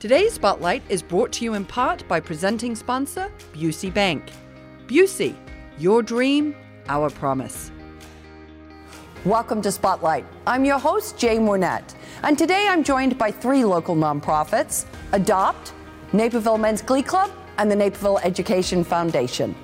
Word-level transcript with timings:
Today's 0.00 0.32
Spotlight 0.32 0.82
is 0.88 1.02
brought 1.02 1.30
to 1.32 1.44
you 1.44 1.52
in 1.52 1.66
part 1.66 2.08
by 2.08 2.20
presenting 2.20 2.74
sponsor 2.74 3.30
Busey 3.52 3.92
Bank. 3.92 4.30
Busey, 4.86 5.36
your 5.78 6.02
dream, 6.02 6.56
our 6.88 7.10
promise. 7.10 7.70
Welcome 9.26 9.60
to 9.60 9.70
Spotlight. 9.70 10.24
I'm 10.46 10.64
your 10.64 10.78
host, 10.78 11.18
Jane 11.18 11.44
Wernette, 11.44 11.94
and 12.22 12.38
today 12.38 12.66
I'm 12.66 12.82
joined 12.82 13.18
by 13.18 13.30
three 13.30 13.62
local 13.62 13.94
nonprofits 13.94 14.86
Adopt, 15.12 15.74
Naperville 16.14 16.56
Men's 16.56 16.80
Glee 16.80 17.02
Club, 17.02 17.30
and 17.58 17.70
the 17.70 17.76
Naperville 17.76 18.20
Education 18.20 18.82
Foundation. 18.82 19.54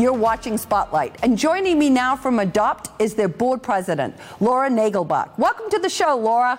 You're 0.00 0.14
watching 0.14 0.56
Spotlight. 0.56 1.14
And 1.22 1.36
joining 1.36 1.78
me 1.78 1.90
now 1.90 2.16
from 2.16 2.38
Adopt 2.38 2.88
is 3.02 3.16
their 3.16 3.28
board 3.28 3.62
president, 3.62 4.16
Laura 4.40 4.70
Nagelbach. 4.70 5.36
Welcome 5.36 5.68
to 5.68 5.78
the 5.78 5.90
show, 5.90 6.16
Laura. 6.16 6.58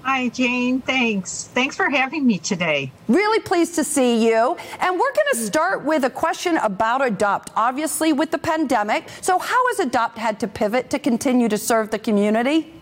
Hi, 0.00 0.30
Jane. 0.30 0.80
Thanks. 0.80 1.48
Thanks 1.48 1.76
for 1.76 1.90
having 1.90 2.26
me 2.26 2.38
today. 2.38 2.90
Really 3.06 3.40
pleased 3.40 3.74
to 3.74 3.84
see 3.84 4.26
you. 4.26 4.56
And 4.80 4.98
we're 4.98 5.12
going 5.12 5.26
to 5.32 5.36
start 5.36 5.84
with 5.84 6.04
a 6.04 6.10
question 6.10 6.56
about 6.56 7.06
Adopt, 7.06 7.50
obviously, 7.54 8.14
with 8.14 8.30
the 8.30 8.38
pandemic. 8.38 9.10
So, 9.20 9.38
how 9.38 9.66
has 9.68 9.80
Adopt 9.80 10.16
had 10.16 10.40
to 10.40 10.48
pivot 10.48 10.88
to 10.88 10.98
continue 10.98 11.50
to 11.50 11.58
serve 11.58 11.90
the 11.90 11.98
community? 11.98 12.72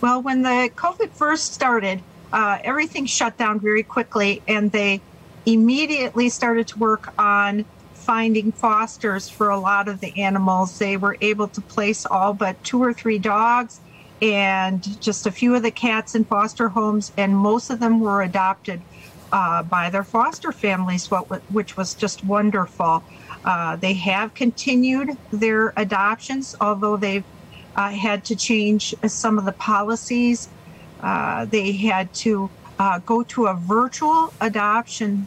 Well, 0.00 0.22
when 0.22 0.42
the 0.42 0.70
COVID 0.76 1.10
first 1.10 1.54
started, 1.54 2.00
uh, 2.32 2.58
everything 2.62 3.04
shut 3.04 3.36
down 3.36 3.58
very 3.58 3.82
quickly, 3.82 4.42
and 4.46 4.70
they 4.70 5.00
immediately 5.44 6.28
started 6.28 6.68
to 6.68 6.78
work 6.78 7.12
on 7.18 7.64
finding 8.08 8.50
fosters 8.52 9.28
for 9.28 9.50
a 9.50 9.60
lot 9.60 9.86
of 9.86 10.00
the 10.00 10.18
animals. 10.18 10.78
They 10.78 10.96
were 10.96 11.18
able 11.20 11.46
to 11.48 11.60
place 11.60 12.06
all 12.06 12.32
but 12.32 12.64
two 12.64 12.82
or 12.82 12.94
three 12.94 13.18
dogs 13.18 13.80
and 14.22 14.82
just 15.02 15.26
a 15.26 15.30
few 15.30 15.54
of 15.54 15.62
the 15.62 15.70
cats 15.70 16.14
in 16.14 16.24
foster 16.24 16.70
homes, 16.70 17.12
and 17.18 17.36
most 17.36 17.68
of 17.68 17.80
them 17.80 18.00
were 18.00 18.22
adopted 18.22 18.80
uh, 19.30 19.62
by 19.62 19.90
their 19.90 20.04
foster 20.04 20.52
families, 20.52 21.06
which 21.50 21.76
was 21.76 21.92
just 21.92 22.24
wonderful. 22.24 23.04
Uh, 23.44 23.76
they 23.76 23.92
have 23.92 24.32
continued 24.32 25.10
their 25.30 25.74
adoptions, 25.76 26.56
although 26.62 26.96
they've 26.96 27.26
uh, 27.76 27.90
had 27.90 28.24
to 28.24 28.34
change 28.34 28.94
some 29.06 29.38
of 29.38 29.44
the 29.44 29.52
policies. 29.52 30.48
Uh, 31.02 31.44
they 31.44 31.72
had 31.72 32.12
to 32.14 32.48
uh, 32.78 33.00
go 33.00 33.22
to 33.22 33.48
a 33.48 33.54
virtual 33.54 34.32
adoption 34.40 35.26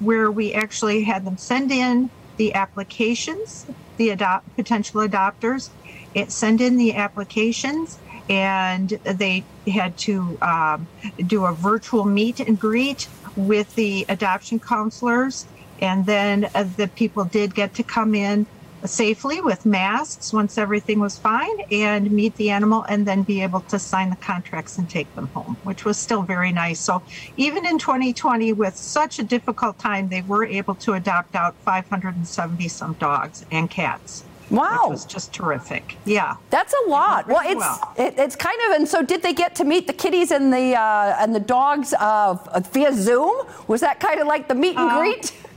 where 0.00 0.30
we 0.30 0.54
actually 0.54 1.04
had 1.04 1.26
them 1.26 1.36
send 1.36 1.70
in 1.70 2.08
the 2.36 2.54
applications, 2.54 3.66
the 3.96 4.10
adopt, 4.10 4.54
potential 4.56 5.00
adopters, 5.00 5.70
it 6.14 6.30
send 6.30 6.60
in 6.60 6.76
the 6.76 6.94
applications, 6.94 7.98
and 8.28 8.88
they 9.04 9.44
had 9.66 9.96
to 9.98 10.38
um, 10.42 10.86
do 11.26 11.44
a 11.44 11.52
virtual 11.52 12.04
meet 12.04 12.40
and 12.40 12.58
greet 12.58 13.08
with 13.36 13.74
the 13.74 14.04
adoption 14.08 14.60
counselors. 14.60 15.46
And 15.80 16.06
then 16.06 16.48
uh, 16.54 16.64
the 16.76 16.88
people 16.88 17.24
did 17.24 17.54
get 17.54 17.74
to 17.74 17.82
come 17.82 18.14
in 18.14 18.46
safely 18.84 19.40
with 19.40 19.64
masks 19.64 20.32
once 20.32 20.58
everything 20.58 20.98
was 20.98 21.18
fine 21.18 21.60
and 21.70 22.10
meet 22.10 22.34
the 22.36 22.50
animal 22.50 22.84
and 22.88 23.06
then 23.06 23.22
be 23.22 23.42
able 23.42 23.60
to 23.60 23.78
sign 23.78 24.10
the 24.10 24.16
contracts 24.16 24.78
and 24.78 24.88
take 24.88 25.12
them 25.14 25.28
home, 25.28 25.56
which 25.64 25.84
was 25.84 25.96
still 25.96 26.22
very 26.22 26.52
nice. 26.52 26.80
So 26.80 27.02
even 27.36 27.64
in 27.66 27.78
2020, 27.78 28.52
with 28.52 28.76
such 28.76 29.18
a 29.18 29.22
difficult 29.22 29.78
time, 29.78 30.08
they 30.08 30.22
were 30.22 30.44
able 30.44 30.74
to 30.76 30.94
adopt 30.94 31.34
out 31.34 31.54
570 31.64 32.68
some 32.68 32.94
dogs 32.94 33.44
and 33.50 33.70
cats. 33.70 34.24
Wow, 34.50 34.88
which 34.88 34.90
was 34.90 35.04
just 35.06 35.32
terrific. 35.32 35.96
Yeah, 36.04 36.36
that's 36.50 36.74
a 36.84 36.90
lot. 36.90 37.26
Well, 37.26 37.40
it's 37.42 37.58
well. 37.58 37.94
It, 37.96 38.18
it's 38.18 38.36
kind 38.36 38.58
of 38.66 38.76
and 38.76 38.86
so 38.86 39.00
did 39.02 39.22
they 39.22 39.32
get 39.32 39.54
to 39.56 39.64
meet 39.64 39.86
the 39.86 39.94
kitties 39.94 40.30
and 40.30 40.52
the 40.52 40.74
uh, 40.74 41.16
and 41.18 41.34
the 41.34 41.40
dogs 41.40 41.94
uh, 41.98 42.34
via 42.70 42.92
Zoom? 42.92 43.46
Was 43.66 43.80
that 43.80 43.98
kind 43.98 44.20
of 44.20 44.26
like 44.26 44.48
the 44.48 44.54
meet 44.54 44.76
and 44.76 44.90
uh, 44.90 44.98
greet? 44.98 45.32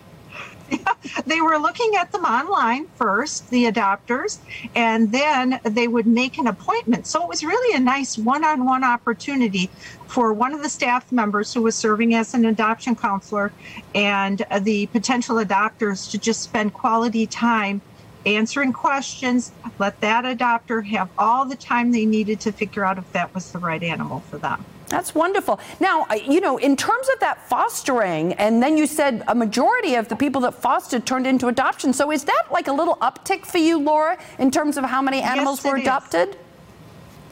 they 1.26 1.42
were 1.42 1.58
looking 1.58 1.94
at 1.98 2.12
them 2.12 2.24
online 2.24 2.88
first, 2.96 3.50
the 3.50 3.66
adopters, 3.66 4.40
and 4.76 5.12
then 5.12 5.60
they 5.64 5.88
would 5.88 6.08
make 6.08 6.38
an 6.38 6.48
appointment. 6.48 7.08
So 7.08 7.24
it 7.24 7.30
was 7.30 7.44
really 7.44 7.76
a 7.76 7.80
nice 7.80 8.18
one 8.18 8.44
on 8.44 8.66
one 8.66 8.84
opportunity 8.84 9.70
for 10.08 10.34
one 10.34 10.54
of 10.54 10.62
the 10.62 10.70
staff 10.70 11.12
members 11.12 11.54
who 11.54 11.62
was 11.62 11.76
serving 11.76 12.14
as 12.14 12.34
an 12.34 12.46
adoption 12.46 12.96
counselor 12.96 13.52
and 13.94 14.46
the 14.62 14.88
potential 14.88 15.38
adopters 15.38 16.10
to 16.12 16.18
just 16.18 16.42
spend 16.42 16.74
quality 16.74 17.26
time 17.28 17.82
answering 18.26 18.74
questions, 18.74 19.52
let 19.78 20.00
that 20.02 20.26
adopter 20.26 20.86
have 20.86 21.10
all 21.18 21.46
the 21.46 21.56
time 21.56 21.92
they 21.92 22.06
needed 22.06 22.40
to 22.42 22.52
figure 22.52 22.84
out 22.84 22.98
if 22.98 23.12
that 23.12 23.34
was 23.34 23.52
the 23.52 23.60
right 23.60 23.84
animal 23.84 24.22
for 24.22 24.38
them. 24.38 24.66
That's 24.88 25.16
wonderful. 25.16 25.60
Now, 25.80 26.06
you 26.14 26.40
know, 26.40 26.58
in 26.58 26.76
terms 26.76 27.08
of 27.14 27.20
that 27.20 27.48
fostering, 27.50 28.34
and 28.34 28.62
then 28.62 28.78
you 28.78 28.88
said 28.88 29.24
a 29.28 29.36
majority 29.36 29.96
of 29.96 30.08
the 30.08 30.16
people 30.16 30.42
that 30.42 30.54
fostered 30.54 31.06
turned 31.06 31.28
into 31.28 31.48
adoption. 31.48 31.94
So 31.94 32.12
is 32.12 32.24
that 32.26 32.44
like 32.52 32.68
a 32.68 32.74
little 32.74 32.96
uptick 32.98 33.46
for 33.46 33.58
you, 33.58 33.80
Laura, 33.80 34.18
in 34.40 34.52
terms 34.52 34.78
of 34.78 34.84
how 34.86 35.02
many 35.02 35.22
animals 35.22 35.64
yes, 35.64 35.72
were 35.72 35.78
adopted? 35.78 36.30
Is. 36.30 36.36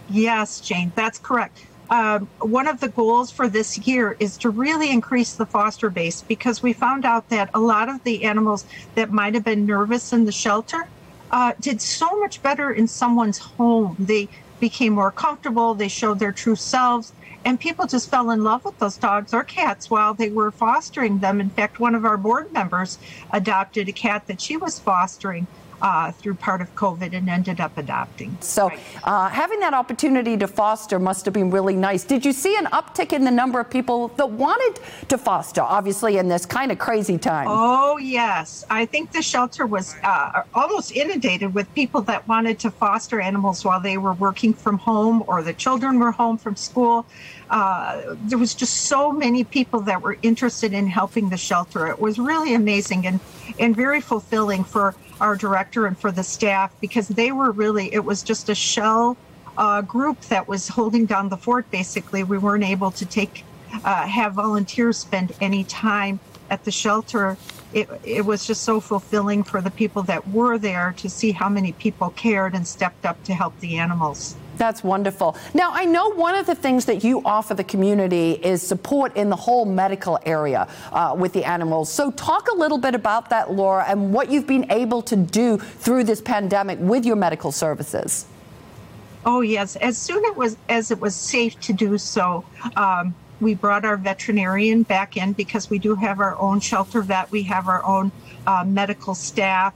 Yes, 0.09 0.59
Jane, 0.59 0.91
that's 0.95 1.19
correct. 1.19 1.65
Um, 1.89 2.27
one 2.39 2.67
of 2.67 2.79
the 2.79 2.89
goals 2.89 3.29
for 3.29 3.47
this 3.47 3.77
year 3.77 4.15
is 4.19 4.37
to 4.37 4.49
really 4.49 4.89
increase 4.89 5.33
the 5.33 5.45
foster 5.45 5.89
base 5.89 6.21
because 6.21 6.63
we 6.63 6.73
found 6.73 7.05
out 7.05 7.29
that 7.29 7.49
a 7.53 7.59
lot 7.59 7.89
of 7.89 8.03
the 8.03 8.23
animals 8.23 8.65
that 8.95 9.11
might 9.11 9.33
have 9.33 9.43
been 9.43 9.65
nervous 9.65 10.13
in 10.13 10.25
the 10.25 10.31
shelter 10.31 10.87
uh, 11.31 11.53
did 11.59 11.81
so 11.81 12.19
much 12.19 12.41
better 12.41 12.71
in 12.71 12.87
someone's 12.87 13.37
home. 13.37 13.95
They 13.99 14.29
became 14.59 14.93
more 14.93 15.11
comfortable, 15.11 15.73
they 15.73 15.89
showed 15.89 16.19
their 16.19 16.31
true 16.31 16.55
selves, 16.55 17.11
and 17.45 17.59
people 17.59 17.87
just 17.87 18.09
fell 18.09 18.31
in 18.31 18.43
love 18.43 18.65
with 18.65 18.77
those 18.79 18.97
dogs 18.97 19.33
or 19.33 19.43
cats 19.43 19.89
while 19.89 20.13
they 20.13 20.29
were 20.29 20.51
fostering 20.51 21.19
them. 21.19 21.41
In 21.41 21.49
fact, 21.49 21.79
one 21.79 21.95
of 21.95 22.05
our 22.05 22.17
board 22.17 22.51
members 22.51 22.97
adopted 23.31 23.89
a 23.89 23.93
cat 23.93 24.27
that 24.27 24.41
she 24.41 24.57
was 24.57 24.79
fostering 24.79 25.47
uh, 25.81 26.11
through 26.11 26.35
part 26.35 26.61
of 26.61 26.73
COVID 26.75 27.13
and 27.13 27.29
ended 27.29 27.59
up 27.59 27.77
adopting. 27.77 28.37
So, 28.41 28.71
uh, 29.03 29.29
having 29.29 29.59
that 29.61 29.73
opportunity 29.73 30.37
to 30.37 30.47
foster 30.47 30.99
must 30.99 31.25
have 31.25 31.33
been 31.33 31.51
really 31.51 31.75
nice. 31.75 32.03
Did 32.03 32.25
you 32.25 32.33
see 32.33 32.55
an 32.57 32.65
uptick 32.67 33.13
in 33.13 33.23
the 33.23 33.31
number 33.31 33.59
of 33.59 33.69
people 33.69 34.09
that 34.09 34.29
wanted 34.29 34.81
to 35.09 35.17
foster, 35.17 35.61
obviously, 35.61 36.17
in 36.17 36.27
this 36.27 36.45
kind 36.45 36.71
of 36.71 36.79
crazy 36.79 37.17
time? 37.17 37.47
Oh, 37.49 37.97
yes. 37.97 38.65
I 38.69 38.85
think 38.85 39.11
the 39.11 39.21
shelter 39.21 39.65
was 39.65 39.95
uh, 40.03 40.43
almost 40.53 40.91
inundated 40.91 41.53
with 41.53 41.73
people 41.73 42.01
that 42.03 42.27
wanted 42.27 42.59
to 42.59 42.71
foster 42.71 43.19
animals 43.19 43.65
while 43.65 43.79
they 43.79 43.97
were 43.97 44.13
working 44.13 44.53
from 44.53 44.77
home 44.77 45.23
or 45.27 45.41
the 45.41 45.53
children 45.53 45.99
were 45.99 46.11
home 46.11 46.37
from 46.37 46.55
school. 46.55 47.05
Uh, 47.49 48.15
there 48.23 48.37
was 48.37 48.53
just 48.53 48.85
so 48.85 49.11
many 49.11 49.43
people 49.43 49.79
that 49.81 50.01
were 50.01 50.17
interested 50.23 50.73
in 50.73 50.87
helping 50.87 51.29
the 51.29 51.37
shelter. 51.37 51.87
It 51.87 51.99
was 51.99 52.17
really 52.17 52.53
amazing 52.55 53.05
and, 53.05 53.19
and 53.59 53.75
very 53.75 54.01
fulfilling 54.01 54.63
for 54.63 54.95
our 55.23 55.37
director 55.37 55.85
and 55.85 55.97
for 55.97 56.11
the 56.11 56.23
staff 56.23 56.75
because 56.81 57.07
they 57.07 57.31
were 57.31 57.51
really, 57.51 57.91
it 57.93 58.03
was 58.03 58.21
just 58.21 58.49
a 58.49 58.55
shell 58.55 59.15
uh, 59.57 59.81
group 59.81 60.19
that 60.23 60.47
was 60.49 60.67
holding 60.67 61.05
down 61.05 61.29
the 61.29 61.37
fort 61.37 61.69
basically. 61.71 62.23
We 62.23 62.37
weren't 62.37 62.65
able 62.65 62.91
to 62.91 63.05
take, 63.05 63.45
uh, 63.85 64.05
have 64.05 64.33
volunteers 64.33 64.97
spend 64.97 65.31
any 65.39 65.63
time 65.63 66.19
at 66.49 66.65
the 66.65 66.71
shelter. 66.71 67.37
It, 67.73 67.89
it 68.03 68.25
was 68.25 68.45
just 68.45 68.63
so 68.63 68.81
fulfilling 68.81 69.43
for 69.43 69.61
the 69.61 69.71
people 69.71 70.03
that 70.03 70.27
were 70.27 70.57
there 70.57 70.93
to 70.97 71.09
see 71.09 71.31
how 71.31 71.47
many 71.47 71.71
people 71.71 72.09
cared 72.09 72.53
and 72.53 72.67
stepped 72.67 73.05
up 73.05 73.23
to 73.23 73.33
help 73.33 73.57
the 73.61 73.77
animals. 73.77 74.35
That's 74.57 74.83
wonderful. 74.83 75.35
Now, 75.53 75.71
I 75.73 75.85
know 75.85 76.09
one 76.13 76.35
of 76.35 76.45
the 76.45 76.55
things 76.55 76.85
that 76.85 77.03
you 77.03 77.21
offer 77.25 77.53
the 77.53 77.63
community 77.63 78.33
is 78.33 78.61
support 78.61 79.15
in 79.15 79.29
the 79.29 79.35
whole 79.35 79.65
medical 79.65 80.19
area 80.25 80.67
uh, 80.91 81.15
with 81.17 81.33
the 81.33 81.43
animals. 81.43 81.91
So, 81.91 82.11
talk 82.11 82.49
a 82.49 82.55
little 82.55 82.77
bit 82.77 82.95
about 82.95 83.29
that, 83.29 83.51
Laura, 83.51 83.85
and 83.87 84.13
what 84.13 84.29
you've 84.31 84.47
been 84.47 84.71
able 84.71 85.01
to 85.03 85.15
do 85.15 85.57
through 85.57 86.03
this 86.03 86.21
pandemic 86.21 86.77
with 86.79 87.05
your 87.05 87.15
medical 87.15 87.51
services. 87.51 88.25
Oh 89.25 89.41
yes, 89.41 89.75
as 89.77 89.97
soon 89.97 90.23
it 90.25 90.35
was 90.35 90.57
as 90.67 90.91
it 90.91 90.99
was 90.99 91.15
safe 91.15 91.59
to 91.61 91.73
do 91.73 91.97
so, 91.97 92.43
um, 92.75 93.15
we 93.39 93.55
brought 93.55 93.85
our 93.85 93.95
veterinarian 93.95 94.83
back 94.83 95.15
in 95.15 95.33
because 95.33 95.69
we 95.69 95.79
do 95.79 95.95
have 95.95 96.19
our 96.19 96.37
own 96.39 96.59
shelter 96.59 97.01
vet. 97.01 97.31
We 97.31 97.43
have 97.43 97.67
our 97.67 97.83
own 97.85 98.11
uh, 98.45 98.65
medical 98.67 99.15
staff. 99.15 99.73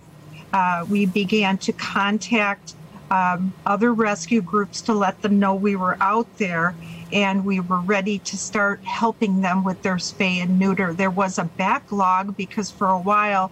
Uh, 0.52 0.86
we 0.90 1.06
began 1.06 1.58
to 1.60 1.74
contact 1.74 2.74
um, 3.10 3.54
other 3.66 3.94
rescue 3.94 4.42
groups 4.42 4.82
to 4.84 4.94
let 4.94 5.22
them 5.22 5.40
know 5.40 5.56
we 5.56 5.76
were 5.76 5.98
out 6.02 6.28
there 6.38 6.76
and 7.12 7.46
we 7.46 7.60
were 7.60 7.80
ready 7.80 8.20
to 8.20 8.38
start 8.38 8.84
helping 8.84 9.42
them 9.42 9.64
with 9.64 9.82
their 9.82 9.96
spay 9.96 10.42
and 10.42 10.60
neuter. 10.60 10.94
There 10.94 11.10
was 11.10 11.38
a 11.38 11.46
backlog 11.46 12.36
because 12.36 12.70
for 12.70 12.88
a 12.88 13.00
while 13.00 13.52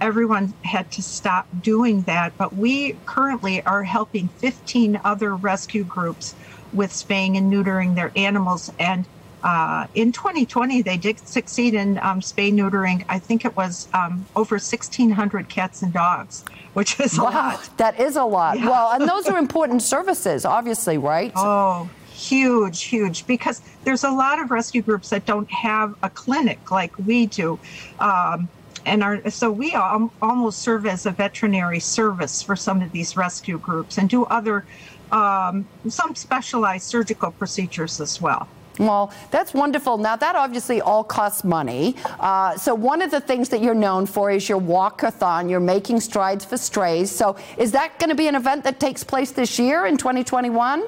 everyone 0.00 0.54
had 0.64 0.90
to 0.92 1.02
stop 1.02 1.46
doing 1.60 2.02
that, 2.02 2.36
but 2.38 2.54
we 2.54 2.96
currently 3.06 3.62
are 3.62 3.84
helping 3.84 4.28
15 4.28 5.00
other 5.04 5.34
rescue 5.34 5.84
groups 5.84 6.34
with 6.72 6.92
spaying 6.92 7.36
and 7.36 7.52
neutering 7.52 7.94
their 7.94 8.12
animals 8.16 8.72
and 8.78 9.06
uh, 9.42 9.86
in 9.94 10.12
2020, 10.12 10.82
they 10.82 10.96
did 10.96 11.18
succeed 11.26 11.74
in 11.74 11.98
um, 11.98 12.20
spay 12.20 12.52
neutering. 12.52 13.04
I 13.08 13.18
think 13.18 13.44
it 13.44 13.56
was 13.56 13.88
um, 13.94 14.26
over 14.36 14.54
1,600 14.54 15.48
cats 15.48 15.82
and 15.82 15.92
dogs, 15.92 16.44
which 16.74 17.00
is 17.00 17.18
wow, 17.18 17.24
a 17.24 17.30
lot. 17.30 17.70
That 17.78 17.98
is 18.00 18.16
a 18.16 18.24
lot. 18.24 18.58
Yeah. 18.58 18.68
Well, 18.68 18.92
and 18.92 19.08
those 19.08 19.26
are 19.28 19.38
important 19.46 19.82
services, 19.82 20.44
obviously, 20.44 20.98
right? 20.98 21.32
Oh, 21.36 21.88
huge, 22.12 22.82
huge. 22.82 23.26
Because 23.26 23.62
there's 23.84 24.04
a 24.04 24.10
lot 24.10 24.40
of 24.40 24.50
rescue 24.50 24.82
groups 24.82 25.10
that 25.10 25.24
don't 25.26 25.50
have 25.50 25.94
a 26.02 26.10
clinic 26.10 26.70
like 26.70 26.96
we 26.98 27.26
do. 27.26 27.58
Um, 27.98 28.48
and 28.86 29.02
our, 29.02 29.30
so 29.30 29.50
we 29.50 29.74
almost 29.74 30.60
serve 30.60 30.86
as 30.86 31.06
a 31.06 31.10
veterinary 31.10 31.80
service 31.80 32.42
for 32.42 32.56
some 32.56 32.80
of 32.82 32.92
these 32.92 33.16
rescue 33.16 33.58
groups 33.58 33.98
and 33.98 34.08
do 34.08 34.24
other 34.24 34.64
um, 35.12 35.66
some 35.88 36.14
specialized 36.14 36.84
surgical 36.84 37.32
procedures 37.32 38.00
as 38.00 38.20
well. 38.20 38.48
Well, 38.80 39.12
that's 39.30 39.52
wonderful. 39.52 39.98
Now, 39.98 40.16
that 40.16 40.36
obviously 40.36 40.80
all 40.80 41.04
costs 41.04 41.44
money. 41.44 41.96
Uh, 42.18 42.56
so, 42.56 42.74
one 42.74 43.02
of 43.02 43.10
the 43.10 43.20
things 43.20 43.50
that 43.50 43.60
you're 43.62 43.74
known 43.74 44.06
for 44.06 44.30
is 44.30 44.48
your 44.48 44.58
walkathon. 44.58 45.50
You're 45.50 45.60
making 45.60 46.00
strides 46.00 46.46
for 46.46 46.56
strays. 46.56 47.10
So, 47.10 47.36
is 47.58 47.72
that 47.72 47.98
going 47.98 48.08
to 48.08 48.16
be 48.16 48.26
an 48.26 48.34
event 48.34 48.64
that 48.64 48.80
takes 48.80 49.04
place 49.04 49.32
this 49.32 49.58
year 49.58 49.84
in 49.84 49.98
2021? 49.98 50.84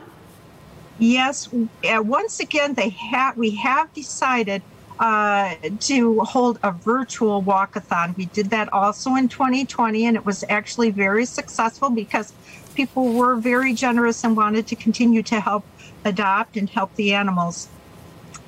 Yes. 0.98 1.50
Uh, 1.52 2.02
once 2.02 2.40
again, 2.40 2.72
they 2.72 2.88
have 2.88 3.36
we 3.36 3.50
have 3.56 3.92
decided 3.92 4.62
uh, 4.98 5.54
to 5.80 6.20
hold 6.20 6.58
a 6.62 6.72
virtual 6.72 7.42
walkathon. 7.42 8.16
We 8.16 8.24
did 8.24 8.48
that 8.50 8.72
also 8.72 9.16
in 9.16 9.28
2020, 9.28 10.06
and 10.06 10.16
it 10.16 10.24
was 10.24 10.44
actually 10.48 10.90
very 10.90 11.26
successful 11.26 11.90
because 11.90 12.32
people 12.74 13.12
were 13.12 13.36
very 13.36 13.74
generous 13.74 14.24
and 14.24 14.34
wanted 14.34 14.66
to 14.68 14.76
continue 14.76 15.22
to 15.24 15.40
help 15.40 15.66
adopt 16.06 16.56
and 16.56 16.70
help 16.70 16.94
the 16.94 17.12
animals. 17.12 17.68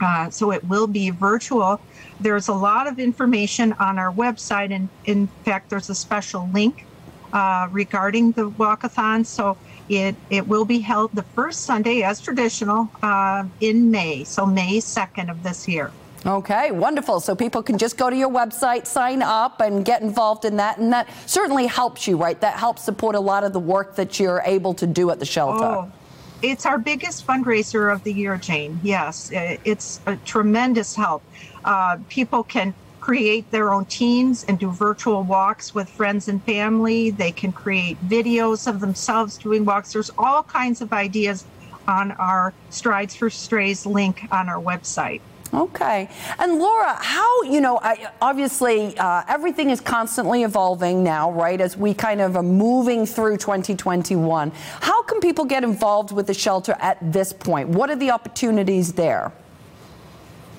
Uh, 0.01 0.29
so 0.31 0.51
it 0.51 0.65
will 0.65 0.87
be 0.87 1.11
virtual. 1.11 1.81
There's 2.21 2.49
a 2.49 2.55
lot 2.55 2.87
of 2.87 2.99
information 2.99 3.73
on 3.75 3.99
our 3.99 4.13
website, 4.13 4.73
and 4.73 4.89
in 5.05 5.29
fact, 5.45 5.71
there's 5.71 5.91
a 5.91 5.95
special 5.95 6.49
link 6.53 6.85
uh, 7.33 7.69
regarding 7.71 8.33
the 8.33 8.51
walkathon. 8.51 9.27
So 9.27 9.57
it 9.89 10.15
it 10.31 10.47
will 10.47 10.65
be 10.65 10.79
held 10.81 11.13
the 11.15 11.23
first 11.23 11.61
Sunday, 11.61 12.03
as 12.03 12.21
traditional, 12.21 12.89
uh, 13.03 13.45
in 13.61 13.91
May. 13.91 14.25
So 14.25 14.47
May 14.47 14.79
2nd 14.79 15.31
of 15.31 15.43
this 15.43 15.69
year. 15.69 15.91
Okay, 16.27 16.71
wonderful. 16.71 17.21
So 17.21 17.35
people 17.35 17.63
can 17.63 17.77
just 17.77 17.99
go 17.99 18.09
to 18.09 18.17
your 18.17 18.31
website, 18.31 18.87
sign 18.87 19.21
up, 19.21 19.61
and 19.61 19.85
get 19.85 20.01
involved 20.01 20.47
in 20.47 20.57
that. 20.57 20.79
And 20.79 20.91
that 20.93 21.09
certainly 21.27 21.67
helps 21.67 22.07
you, 22.07 22.17
right? 22.17 22.41
That 22.41 22.59
helps 22.59 22.83
support 22.83 23.15
a 23.15 23.21
lot 23.21 23.45
of 23.45 23.53
the 23.53 23.61
work 23.61 23.95
that 23.97 24.19
you're 24.19 24.43
able 24.47 24.73
to 24.75 24.87
do 24.87 25.11
at 25.11 25.19
the 25.19 25.27
shelter. 25.27 25.65
Oh, 25.65 25.93
it's 26.51 26.67
our 26.67 26.79
biggest 26.79 27.27
fundraiser 27.27 27.93
of 27.93 28.05
the 28.05 28.13
year, 28.13 28.37
Jane. 28.37 28.79
Yes, 28.83 29.31
it's 29.33 30.01
a 30.07 30.17
tremendous 30.17 30.95
help. 30.95 31.23
Uh, 31.65 31.97
people 32.09 32.43
can 32.43 32.75
create 33.01 33.51
their 33.51 33.73
own 33.73 33.85
teams 33.87 34.45
and 34.45 34.59
do 34.59 34.71
virtual 34.71 35.23
walks 35.23 35.75
with 35.75 35.89
friends 35.89 36.29
and 36.29 36.43
family. 36.45 37.11
They 37.11 37.33
can 37.33 37.53
create 37.53 37.97
videos 38.07 38.67
of 38.67 38.81
themselves 38.81 39.39
doing 39.39 39.65
walks. 39.65 39.93
There's 39.93 40.11
all 40.17 40.43
kinds 40.43 40.81
of 40.81 40.93
ideas 40.93 41.45
on 41.89 42.13
our 42.13 42.53
Strides 42.71 43.15
for 43.15 43.31
Strays 43.31 43.85
link 43.87 44.27
on 44.31 44.49
our 44.49 44.61
website. 44.61 45.21
Okay. 45.55 46.09
And 46.41 46.59
Laura, 46.59 46.97
how, 47.01 47.43
you 47.43 47.61
know, 47.61 47.79
I, 47.81 48.11
obviously 48.21 48.99
uh, 48.99 49.23
everything 49.29 49.71
is 49.71 49.81
constantly 49.81 50.43
evolving 50.43 51.05
now, 51.05 51.31
right, 51.31 51.61
as 51.61 51.77
we 51.77 51.95
kind 51.95 52.21
of 52.21 52.37
are 52.37 52.43
moving 52.43 53.07
through 53.07 53.37
2021. 53.37 54.51
How 54.81 55.03
can 55.05 55.21
people 55.21 55.45
get 55.45 55.63
involved 55.63 56.11
with 56.11 56.27
the 56.27 56.35
shelter 56.35 56.77
at 56.81 56.99
this 57.13 57.33
point? 57.33 57.69
What 57.69 57.89
are 57.89 57.97
the 57.97 58.11
opportunities 58.11 58.95
there? 58.95 59.33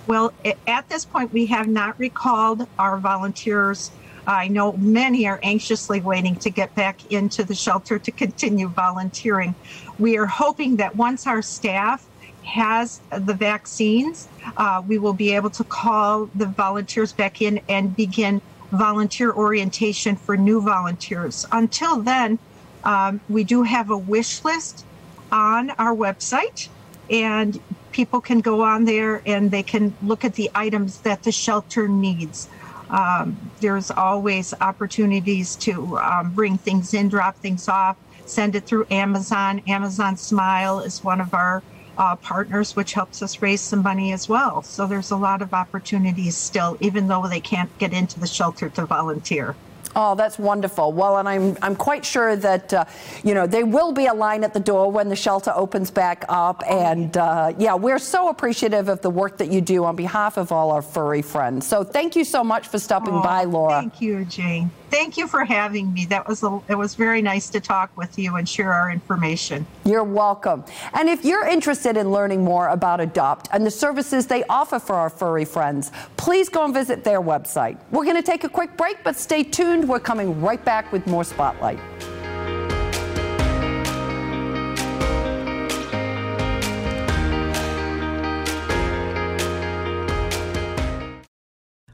Well, 0.07 0.33
at 0.65 0.87
this 0.87 1.03
point, 1.03 1.33
we 1.33 1.47
have 1.47 1.67
not 1.67 1.99
recalled 1.99 2.65
our 2.79 2.97
volunteers. 2.97 3.91
I 4.27 4.47
know 4.47 4.73
many 4.73 5.27
are 5.27 5.39
anxiously 5.43 5.99
waiting 5.99 6.35
to 6.37 6.49
get 6.49 6.73
back 6.73 7.11
into 7.11 7.43
the 7.43 7.55
shelter 7.55 7.99
to 7.99 8.11
continue 8.11 8.69
volunteering. 8.69 9.55
We 9.99 10.17
are 10.17 10.25
hoping 10.25 10.77
that 10.77 10.95
once 10.95 11.27
our 11.27 11.41
staff 11.41 12.07
has 12.45 13.01
the 13.11 13.33
vaccines, 13.33 14.27
uh, 14.57 14.81
we 14.87 14.97
will 14.97 15.13
be 15.13 15.33
able 15.33 15.49
to 15.49 15.63
call 15.63 16.25
the 16.35 16.45
volunteers 16.45 17.11
back 17.11 17.41
in 17.41 17.59
and 17.67 17.95
begin 17.95 18.41
volunteer 18.71 19.31
orientation 19.31 20.15
for 20.15 20.37
new 20.37 20.61
volunteers. 20.61 21.45
Until 21.51 22.01
then, 22.01 22.39
um, 22.83 23.19
we 23.29 23.43
do 23.43 23.63
have 23.63 23.89
a 23.89 23.97
wish 23.97 24.43
list 24.43 24.85
on 25.31 25.71
our 25.71 25.95
website, 25.95 26.69
and 27.09 27.59
people 27.91 28.21
can 28.21 28.41
go 28.41 28.61
on 28.61 28.85
there 28.85 29.21
and 29.25 29.51
they 29.51 29.63
can 29.63 29.93
look 30.03 30.25
at 30.25 30.35
the 30.35 30.49
items 30.53 30.99
that 31.01 31.23
the 31.23 31.31
shelter 31.31 31.87
needs. 31.87 32.49
Um, 32.89 33.51
there's 33.61 33.89
always 33.89 34.53
opportunities 34.61 35.55
to 35.57 35.97
um, 35.97 36.31
bring 36.31 36.57
things 36.57 36.93
in, 36.93 37.09
drop 37.09 37.35
things 37.37 37.67
off, 37.67 37.97
send 38.25 38.55
it 38.55 38.65
through 38.65 38.85
Amazon. 38.91 39.61
Amazon 39.67 40.17
Smile 40.17 40.81
is 40.81 41.03
one 41.03 41.19
of 41.19 41.33
our 41.33 41.63
uh, 41.97 42.15
partners, 42.17 42.75
which 42.75 42.93
helps 42.93 43.21
us 43.21 43.41
raise 43.41 43.61
some 43.61 43.81
money 43.81 44.13
as 44.13 44.27
well. 44.29 44.61
So 44.61 44.87
there's 44.87 45.11
a 45.11 45.17
lot 45.17 45.41
of 45.41 45.53
opportunities 45.53 46.35
still, 46.35 46.77
even 46.79 47.07
though 47.07 47.27
they 47.27 47.39
can't 47.39 47.75
get 47.77 47.93
into 47.93 48.19
the 48.19 48.27
shelter 48.27 48.69
to 48.69 48.85
volunteer. 48.85 49.55
Oh, 49.97 50.13
that's 50.13 50.37
wonderful. 50.37 50.91
Well, 50.91 51.17
and 51.17 51.29
I'm, 51.29 51.57
I'm 51.61 51.75
quite 51.75 52.03
sure 52.03 52.35
that, 52.35 52.73
uh, 52.73 52.83
you 53.23 53.33
know, 53.33 53.47
there 53.47 53.65
will 53.65 53.93
be 53.93 54.07
a 54.07 54.13
line 54.13 54.43
at 54.43 54.53
the 54.53 54.59
door 54.59 54.91
when 54.91 55.07
the 55.07 55.15
shelter 55.15 55.53
opens 55.55 55.89
back 55.89 56.25
up. 56.27 56.63
And 56.69 57.15
uh, 57.15 57.53
yeah, 57.57 57.75
we're 57.75 57.99
so 57.99 58.27
appreciative 58.27 58.89
of 58.89 59.01
the 59.01 59.09
work 59.09 59.37
that 59.37 59.49
you 59.49 59.61
do 59.61 59.85
on 59.85 59.95
behalf 59.95 60.35
of 60.35 60.51
all 60.51 60.71
our 60.71 60.81
furry 60.81 61.21
friends. 61.21 61.65
So 61.65 61.85
thank 61.85 62.17
you 62.17 62.25
so 62.25 62.43
much 62.43 62.67
for 62.67 62.77
stopping 62.77 63.13
oh, 63.13 63.23
by, 63.23 63.45
Laura. 63.45 63.79
Thank 63.79 64.01
you, 64.01 64.25
Jane. 64.25 64.69
Thank 64.95 65.17
you 65.17 65.27
for 65.27 65.43
having 65.43 65.91
me. 65.91 66.05
That 66.05 66.25
was 66.25 66.41
a, 66.41 66.61
it 66.69 66.75
was 66.75 66.95
very 66.95 67.21
nice 67.21 67.49
to 67.49 67.59
talk 67.59 67.91
with 67.97 68.17
you 68.17 68.37
and 68.37 68.47
share 68.47 68.71
our 68.71 68.89
information. 68.89 69.67
You're 69.83 70.05
welcome. 70.05 70.63
And 70.93 71.09
if 71.09 71.25
you're 71.25 71.45
interested 71.45 71.97
in 71.97 72.13
learning 72.13 72.45
more 72.45 72.69
about 72.69 73.01
Adopt 73.01 73.49
and 73.51 73.65
the 73.65 73.71
services 73.71 74.25
they 74.25 74.45
offer 74.45 74.79
for 74.79 74.95
our 74.95 75.09
furry 75.09 75.43
friends, 75.43 75.91
please 76.15 76.47
go 76.47 76.63
and 76.63 76.73
visit 76.73 77.03
their 77.03 77.19
website. 77.19 77.77
We're 77.91 78.05
going 78.05 78.15
to 78.15 78.23
take 78.23 78.45
a 78.45 78.49
quick 78.49 78.77
break, 78.77 79.03
but 79.03 79.17
stay 79.17 79.43
tuned. 79.43 79.85
We're 79.89 79.99
coming 79.99 80.39
right 80.39 80.63
back 80.63 80.89
with 80.93 81.05
more 81.07 81.25
Spotlight. 81.25 81.77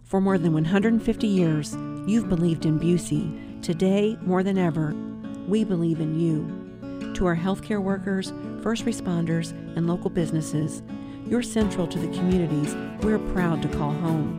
For 0.04 0.22
more 0.22 0.38
than 0.38 0.54
150 0.54 1.26
years, 1.26 1.76
You've 2.12 2.28
believed 2.28 2.66
in 2.66 2.78
Busey. 2.78 3.62
Today, 3.62 4.18
more 4.24 4.44
than 4.44 4.58
ever, 4.58 4.94
we 5.48 5.64
believe 5.64 6.02
in 6.02 6.20
you. 6.20 7.14
To 7.14 7.26
our 7.26 7.38
healthcare 7.38 7.82
workers, 7.82 8.34
first 8.62 8.84
responders, 8.84 9.52
and 9.78 9.88
local 9.88 10.10
businesses, 10.10 10.84
you're 11.26 11.42
central 11.42 11.88
to 11.88 11.98
the 11.98 12.10
communities 12.10 12.76
we're 13.02 13.18
proud 13.32 13.62
to 13.62 13.70
call 13.70 13.94
home. 13.94 14.38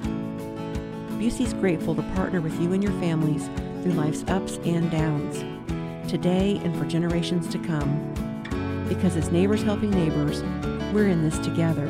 Busey's 1.19 1.55
grateful 1.55 1.95
to 1.95 2.03
partner 2.15 2.43
with 2.43 2.61
you 2.61 2.75
and 2.75 2.83
your 2.83 2.93
families 3.01 3.49
through 3.83 3.93
life's 3.93 4.23
ups 4.29 4.59
and 4.67 4.91
downs, 4.91 5.39
today 6.11 6.61
and 6.65 6.77
for 6.77 6.85
generations 6.85 7.49
to 7.49 7.59
come. 7.59 8.85
Because 8.87 9.17
as 9.17 9.33
neighbors 9.33 9.63
helping 9.63 9.93
neighbors, 9.93 10.43
we're 10.93 11.09
in 11.09 11.23
this 11.23 11.39
together. 11.39 11.87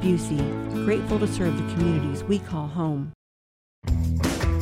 Busey, 0.00 0.40
grateful 0.86 1.18
to 1.18 1.28
serve 1.28 1.58
the 1.58 1.74
communities 1.74 2.24
we 2.24 2.38
call 2.38 2.68
home. 2.68 3.12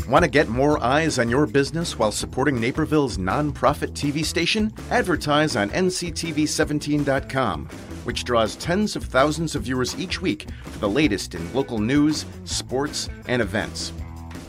Want 0.09 0.23
to 0.23 0.31
get 0.31 0.49
more 0.51 0.83
eyes 0.83 1.19
on 1.19 1.31
your 1.31 1.47
business 1.47 1.99
while 1.99 2.13
supporting 2.13 2.61
Naperville's 2.61 3.17
nonprofit 3.17 3.93
TV 3.93 4.23
station? 4.23 4.71
Advertise 4.91 5.57
on 5.57 5.71
nctv17.com, 5.71 7.67
which 8.05 8.25
draws 8.25 8.57
tens 8.57 8.97
of 8.97 9.05
thousands 9.05 9.55
of 9.55 9.63
viewers 9.63 9.99
each 9.99 10.21
week 10.21 10.47
for 10.65 10.79
the 10.79 10.89
latest 10.89 11.35
in 11.35 11.55
local 11.55 11.79
news, 11.79 12.27
sports, 12.45 13.09
and 13.29 13.41
events. 13.41 13.95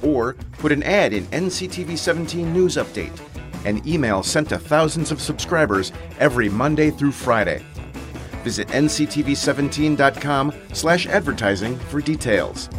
Or 0.03 0.33
put 0.57 0.73
an 0.73 0.83
ad 0.83 1.13
in 1.13 1.23
NCTV 1.27 1.97
17 1.97 2.51
News 2.51 2.75
Update, 2.75 3.17
an 3.65 3.81
email 3.87 4.23
sent 4.23 4.49
to 4.49 4.59
thousands 4.59 5.09
of 5.09 5.21
subscribers 5.21 5.93
every 6.19 6.49
Monday 6.49 6.91
through 6.91 7.13
Friday. 7.13 7.63
Visit 8.43 8.67
nctv17.com 8.67 10.53
slash 10.73 11.07
advertising 11.07 11.77
for 11.79 12.01
details. 12.01 12.69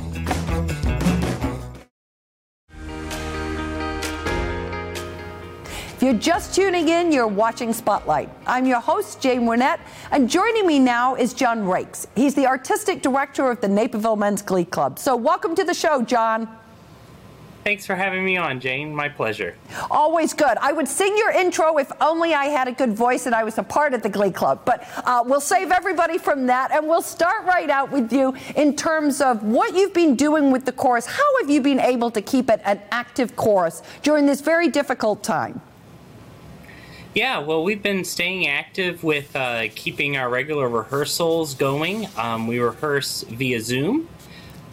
If 5.96 6.02
you're 6.02 6.12
just 6.12 6.54
tuning 6.54 6.90
in, 6.90 7.10
you're 7.10 7.26
watching 7.26 7.72
Spotlight. 7.72 8.28
I'm 8.46 8.66
your 8.66 8.80
host, 8.80 9.18
Jane 9.18 9.46
Wernette, 9.46 9.80
and 10.10 10.28
joining 10.28 10.66
me 10.66 10.78
now 10.78 11.14
is 11.14 11.32
John 11.32 11.66
Rakes. 11.66 12.06
He's 12.14 12.34
the 12.34 12.46
artistic 12.46 13.00
director 13.00 13.50
of 13.50 13.62
the 13.62 13.68
Naperville 13.68 14.16
Men's 14.16 14.42
Glee 14.42 14.66
Club. 14.66 14.98
So, 14.98 15.16
welcome 15.16 15.54
to 15.54 15.64
the 15.64 15.72
show, 15.72 16.02
John. 16.02 16.48
Thanks 17.64 17.86
for 17.86 17.94
having 17.94 18.26
me 18.26 18.36
on, 18.36 18.60
Jane. 18.60 18.94
My 18.94 19.08
pleasure. 19.08 19.54
Always 19.90 20.34
good. 20.34 20.58
I 20.58 20.70
would 20.70 20.86
sing 20.86 21.16
your 21.16 21.30
intro 21.30 21.78
if 21.78 21.90
only 22.02 22.34
I 22.34 22.44
had 22.44 22.68
a 22.68 22.72
good 22.72 22.92
voice 22.92 23.24
and 23.24 23.34
I 23.34 23.42
was 23.42 23.56
a 23.56 23.62
part 23.62 23.94
of 23.94 24.02
the 24.02 24.10
Glee 24.10 24.30
Club. 24.30 24.60
But 24.66 24.86
uh, 24.98 25.24
we'll 25.24 25.40
save 25.40 25.70
everybody 25.70 26.18
from 26.18 26.44
that 26.48 26.72
and 26.72 26.86
we'll 26.86 27.00
start 27.00 27.46
right 27.46 27.70
out 27.70 27.90
with 27.90 28.12
you 28.12 28.36
in 28.54 28.76
terms 28.76 29.22
of 29.22 29.42
what 29.44 29.74
you've 29.74 29.94
been 29.94 30.14
doing 30.14 30.50
with 30.50 30.66
the 30.66 30.72
chorus. 30.72 31.06
How 31.06 31.40
have 31.40 31.48
you 31.48 31.62
been 31.62 31.80
able 31.80 32.10
to 32.10 32.20
keep 32.20 32.50
it 32.50 32.60
an 32.66 32.82
active 32.90 33.34
chorus 33.34 33.82
during 34.02 34.26
this 34.26 34.42
very 34.42 34.68
difficult 34.68 35.22
time? 35.22 35.62
Yeah, 37.16 37.38
well, 37.38 37.64
we've 37.64 37.82
been 37.82 38.04
staying 38.04 38.46
active 38.46 39.02
with 39.02 39.34
uh, 39.34 39.68
keeping 39.74 40.18
our 40.18 40.28
regular 40.28 40.68
rehearsals 40.68 41.54
going. 41.54 42.08
Um, 42.18 42.46
we 42.46 42.58
rehearse 42.58 43.22
via 43.22 43.58
Zoom 43.62 44.06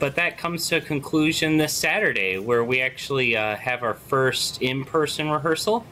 but 0.04 0.16
that 0.16 0.38
comes 0.38 0.68
to 0.68 0.76
a 0.76 0.82
conclusion 0.82 1.58
this 1.58 1.72
Saturday, 1.72 2.38
where 2.38 2.62
we 2.62 2.82
actually 2.82 3.38
uh, 3.38 3.56
have 3.56 3.84
our 3.84 3.94
first 3.94 4.62
in-person 4.62 5.30
rehearsal. 5.30 5.86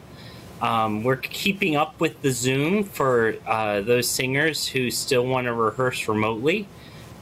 Um, 0.62 1.06
we're 1.06 1.16
keeping 1.16 1.78
up 1.78 1.98
with 2.02 2.22
the 2.22 2.32
Zoom 2.32 2.84
for 2.84 3.36
uh, 3.48 3.80
those 3.80 4.10
singers 4.10 4.68
who 4.68 4.92
still 4.92 5.26
want 5.26 5.46
to 5.46 5.54
rehearse 5.54 6.10
remotely. 6.10 6.68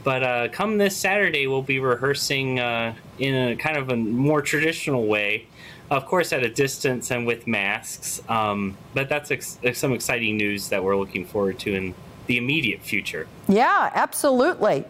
But 0.02 0.22
uh, 0.24 0.48
come 0.48 0.78
this 0.78 0.96
Saturday, 0.96 1.46
we'll 1.46 1.62
be 1.62 1.78
rehearsing 1.78 2.58
uh, 2.58 2.96
in 3.20 3.52
a 3.52 3.54
kind 3.54 3.76
of 3.76 3.90
a 3.90 3.96
more 3.96 4.42
traditional 4.42 5.06
way, 5.06 5.46
of 5.90 6.06
course, 6.06 6.32
at 6.32 6.42
a 6.44 6.48
distance 6.48 7.10
and 7.10 7.26
with 7.26 7.46
masks. 7.46 8.22
Um, 8.28 8.76
but 8.94 9.08
that's 9.08 9.30
ex- 9.30 9.58
some 9.74 9.92
exciting 9.92 10.36
news 10.36 10.68
that 10.68 10.82
we're 10.82 10.96
looking 10.96 11.24
forward 11.24 11.58
to 11.60 11.74
in 11.74 11.94
the 12.26 12.36
immediate 12.36 12.80
future. 12.80 13.26
Yeah, 13.48 13.90
absolutely. 13.94 14.84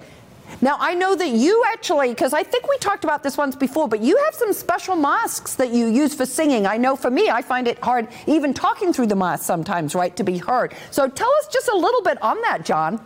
Now, 0.61 0.77
I 0.79 0.95
know 0.95 1.15
that 1.15 1.29
you 1.29 1.65
actually, 1.69 2.11
because 2.11 2.33
I 2.33 2.43
think 2.43 2.69
we 2.69 2.77
talked 2.79 3.05
about 3.05 3.23
this 3.23 3.39
once 3.39 3.57
before, 3.57 3.89
but 3.89 4.01
you 4.01 4.17
have 4.25 4.35
some 4.35 4.53
special 4.53 4.97
masks 4.97 5.55
that 5.55 5.71
you 5.71 5.87
use 5.87 6.15
for 6.15 6.27
singing. 6.27 6.67
I 6.67 6.77
know 6.77 6.97
for 6.97 7.11
me, 7.11 7.31
I 7.31 7.41
find 7.41 7.69
it 7.69 7.79
hard 7.79 8.09
even 8.27 8.53
talking 8.53 8.93
through 8.93 9.07
the 9.07 9.17
mask 9.17 9.45
sometimes, 9.45 9.95
right, 9.95 10.15
to 10.17 10.25
be 10.25 10.39
heard. 10.39 10.75
So 10.91 11.09
tell 11.09 11.33
us 11.39 11.49
just 11.53 11.69
a 11.69 11.77
little 11.77 12.03
bit 12.03 12.21
on 12.23 12.41
that, 12.43 12.65
John. 12.65 13.01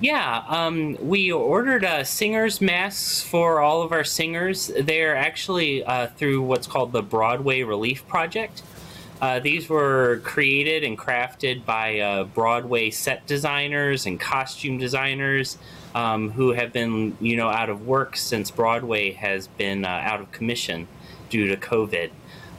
Yeah, 0.00 0.44
um, 0.48 0.96
we 1.06 1.30
ordered 1.30 1.84
uh, 1.84 2.04
singers' 2.04 2.62
masks 2.62 3.22
for 3.22 3.60
all 3.60 3.82
of 3.82 3.92
our 3.92 4.02
singers. 4.02 4.72
They're 4.80 5.14
actually 5.14 5.84
uh, 5.84 6.06
through 6.06 6.40
what's 6.40 6.66
called 6.66 6.92
the 6.92 7.02
Broadway 7.02 7.62
Relief 7.64 8.08
Project. 8.08 8.62
Uh, 9.20 9.40
these 9.40 9.68
were 9.68 10.22
created 10.24 10.84
and 10.84 10.96
crafted 10.96 11.66
by 11.66 12.00
uh, 12.00 12.24
Broadway 12.24 12.88
set 12.88 13.26
designers 13.26 14.06
and 14.06 14.18
costume 14.18 14.78
designers 14.78 15.58
um, 15.94 16.30
who 16.30 16.52
have 16.52 16.72
been, 16.72 17.14
you 17.20 17.36
know, 17.36 17.50
out 17.50 17.68
of 17.68 17.86
work 17.86 18.16
since 18.16 18.50
Broadway 18.50 19.12
has 19.12 19.48
been 19.48 19.84
uh, 19.84 19.88
out 19.88 20.20
of 20.20 20.32
commission 20.32 20.88
due 21.28 21.46
to 21.48 21.56
COVID. 21.58 22.10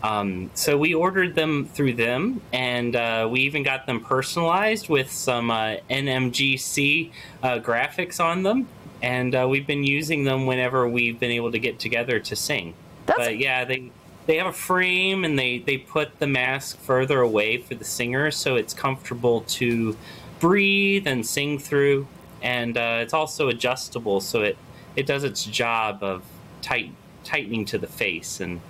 Um, 0.03 0.49
so 0.53 0.77
we 0.77 0.93
ordered 0.93 1.35
them 1.35 1.65
through 1.65 1.93
them, 1.93 2.41
and 2.51 2.95
uh, 2.95 3.27
we 3.29 3.41
even 3.41 3.63
got 3.63 3.85
them 3.85 3.99
personalized 3.99 4.89
with 4.89 5.11
some 5.11 5.51
uh, 5.51 5.77
NMGC 5.89 7.11
uh, 7.43 7.59
graphics 7.59 8.23
on 8.23 8.43
them. 8.43 8.67
And 9.03 9.33
uh, 9.35 9.47
we've 9.49 9.65
been 9.65 9.83
using 9.83 10.23
them 10.23 10.45
whenever 10.45 10.87
we've 10.87 11.19
been 11.19 11.31
able 11.31 11.51
to 11.51 11.59
get 11.59 11.79
together 11.79 12.19
to 12.19 12.35
sing. 12.35 12.73
That's... 13.05 13.17
But 13.17 13.37
yeah, 13.37 13.65
they 13.65 13.91
they 14.27 14.37
have 14.37 14.47
a 14.47 14.53
frame, 14.53 15.23
and 15.23 15.37
they 15.37 15.59
they 15.59 15.77
put 15.77 16.19
the 16.19 16.27
mask 16.27 16.77
further 16.79 17.21
away 17.21 17.57
for 17.57 17.75
the 17.75 17.85
singer, 17.85 18.31
so 18.31 18.55
it's 18.55 18.73
comfortable 18.73 19.41
to 19.41 19.97
breathe 20.39 21.07
and 21.07 21.25
sing 21.25 21.59
through 21.59 22.07
and 22.41 22.77
uh, 22.77 22.99
it's 23.01 23.13
also 23.13 23.49
adjustable, 23.49 24.19
so 24.19 24.41
it 24.41 24.57
it 24.95 25.05
does 25.05 25.23
its 25.23 25.45
job 25.45 25.99
of 26.01 26.23
tight 26.61 26.91
tightening 27.23 27.65
to 27.65 27.77
the 27.77 27.87
face 27.87 28.39
and. 28.39 28.61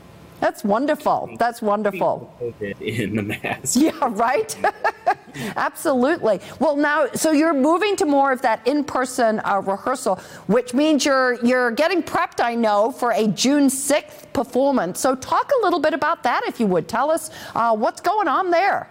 That's 0.42 0.64
wonderful. 0.64 1.30
That's 1.38 1.62
wonderful. 1.62 2.36
In 2.82 3.16
the 3.16 3.22
mask. 3.22 3.80
Yeah, 3.80 3.92
right? 4.02 4.58
Absolutely. 5.56 6.42
Well, 6.60 6.76
now, 6.76 7.08
so 7.14 7.32
you're 7.32 7.54
moving 7.54 7.96
to 7.98 8.06
more 8.06 8.32
of 8.32 8.42
that 8.42 8.68
in-person 8.68 9.40
uh, 9.46 9.62
rehearsal, 9.64 10.16
which 10.48 10.74
means 10.74 11.06
you're 11.06 11.36
you're 11.46 11.70
getting 11.70 12.02
prepped, 12.02 12.44
I 12.44 12.56
know, 12.56 12.92
for 12.92 13.12
a 13.12 13.28
June 13.28 13.68
6th 13.68 14.34
performance. 14.34 15.00
So 15.00 15.16
talk 15.16 15.52
a 15.62 15.64
little 15.64 15.80
bit 15.80 15.94
about 15.94 16.24
that, 16.24 16.42
if 16.48 16.60
you 16.60 16.66
would. 16.66 16.88
Tell 16.88 17.12
us 17.12 17.30
uh, 17.54 17.76
what's 17.76 18.02
going 18.02 18.28
on 18.28 18.50
there. 18.50 18.90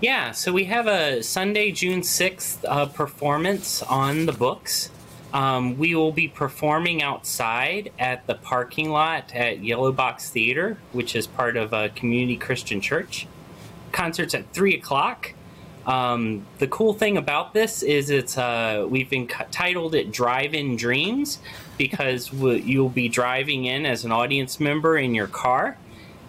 Yeah, 0.00 0.30
so 0.30 0.52
we 0.52 0.64
have 0.66 0.86
a 0.86 1.22
Sunday, 1.22 1.72
June 1.72 2.02
6th 2.02 2.64
uh, 2.68 2.86
performance 2.86 3.82
on 3.82 4.26
the 4.26 4.32
books. 4.32 4.90
Um, 5.36 5.76
we 5.76 5.94
will 5.94 6.12
be 6.12 6.28
performing 6.28 7.02
outside 7.02 7.92
at 7.98 8.26
the 8.26 8.36
parking 8.36 8.88
lot 8.88 9.34
at 9.34 9.62
Yellow 9.62 9.92
Box 9.92 10.30
Theater, 10.30 10.78
which 10.92 11.14
is 11.14 11.26
part 11.26 11.58
of 11.58 11.74
a 11.74 11.90
community 11.90 12.38
Christian 12.38 12.80
church. 12.80 13.26
Concerts 13.92 14.34
at 14.34 14.50
3 14.54 14.76
o'clock. 14.76 15.34
Um, 15.84 16.46
the 16.56 16.66
cool 16.66 16.94
thing 16.94 17.18
about 17.18 17.52
this 17.52 17.82
is 17.82 18.08
it's 18.08 18.38
uh, 18.38 18.86
we've 18.88 19.12
entitled 19.12 19.94
it 19.94 20.10
Drive-In 20.10 20.76
Dreams 20.76 21.38
because 21.76 22.32
you'll 22.32 22.88
be 22.88 23.10
driving 23.10 23.66
in 23.66 23.84
as 23.84 24.06
an 24.06 24.12
audience 24.12 24.58
member 24.58 24.96
in 24.96 25.14
your 25.14 25.26
car 25.26 25.76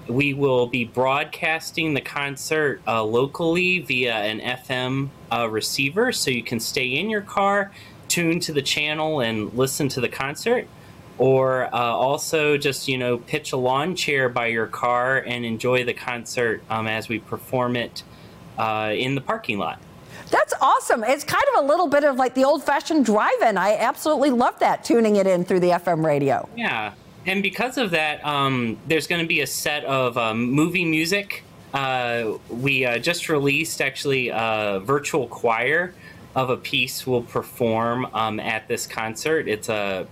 we 0.08 0.34
will 0.34 0.68
be 0.68 0.86
broadcasting 0.86 1.94
the 1.94 2.02
concert 2.02 2.82
uh, 2.88 3.04
locally 3.04 3.80
via 3.80 4.16
an 4.16 4.40
FM 4.40 5.10
uh, 5.32 5.50
receiver, 5.50 6.12
so 6.12 6.32
you 6.32 6.44
can 6.44 6.60
stay 6.60 6.88
in 6.88 7.10
your 7.10 7.22
car, 7.22 7.72
tune 8.08 8.40
to 8.42 8.54
the 8.54 8.62
channel, 8.62 9.22
and 9.22 9.54
listen 9.54 9.88
to 9.90 10.02
the 10.02 10.10
concert. 10.10 10.68
Or 11.18 11.66
uh, 11.74 11.78
also 11.78 12.58
just 12.58 12.88
you 12.88 12.98
know 12.98 13.18
pitch 13.18 13.52
a 13.52 13.58
lawn 13.58 13.96
chair 13.96 14.30
by 14.30 14.48
your 14.48 14.68
car 14.68 15.18
and 15.18 15.46
enjoy 15.46 15.84
the 15.84 15.94
concert 15.94 16.62
um, 16.70 16.88
as 16.88 17.10
we 17.10 17.20
perform 17.20 17.76
it 17.76 18.04
uh, 18.58 18.94
in 18.96 19.16
the 19.16 19.22
parking 19.22 19.58
lot. 19.58 19.82
That's 20.30 20.54
awesome. 20.62 21.04
It's 21.04 21.24
kind 21.24 21.44
of 21.56 21.64
a 21.64 21.68
little 21.68 21.88
bit 21.88 22.04
of 22.04 22.18
like 22.18 22.36
the 22.36 22.44
old 22.44 22.64
fashioned 22.64 23.06
drive 23.06 23.42
in. 23.42 23.58
I 23.58 23.78
absolutely 23.78 24.30
love 24.30 24.60
that, 24.60 24.84
tuning 24.84 25.16
it 25.16 25.26
in 25.26 25.44
through 25.44 25.62
the 25.62 25.70
FM 25.70 26.06
radio. 26.06 26.48
Yeah 26.56 26.94
and 27.28 27.44
because 27.44 27.78
of 27.78 27.92
that, 27.92 28.26
um, 28.26 28.78
there's 28.88 29.06
going 29.06 29.22
to 29.22 29.28
be 29.28 29.42
a 29.42 29.48
set 29.48 29.84
of 29.84 30.18
um, 30.18 30.50
movie 30.50 30.86
music. 30.86 31.44
Uh, 31.74 32.38
we 32.50 32.86
uh, 32.86 32.98
just 32.98 33.28
released 33.28 33.82
actually 33.82 34.30
a 34.30 34.82
virtual 34.84 35.28
choir 35.28 35.94
of 36.38 36.52
a 36.52 36.56
piece 36.56 37.08
we'll 37.08 37.24
perform 37.24 38.06
um, 38.14 38.40
at 38.40 38.68
this 38.68 38.86
concert. 38.86 39.48
It's 39.48 39.70
a 39.70 40.08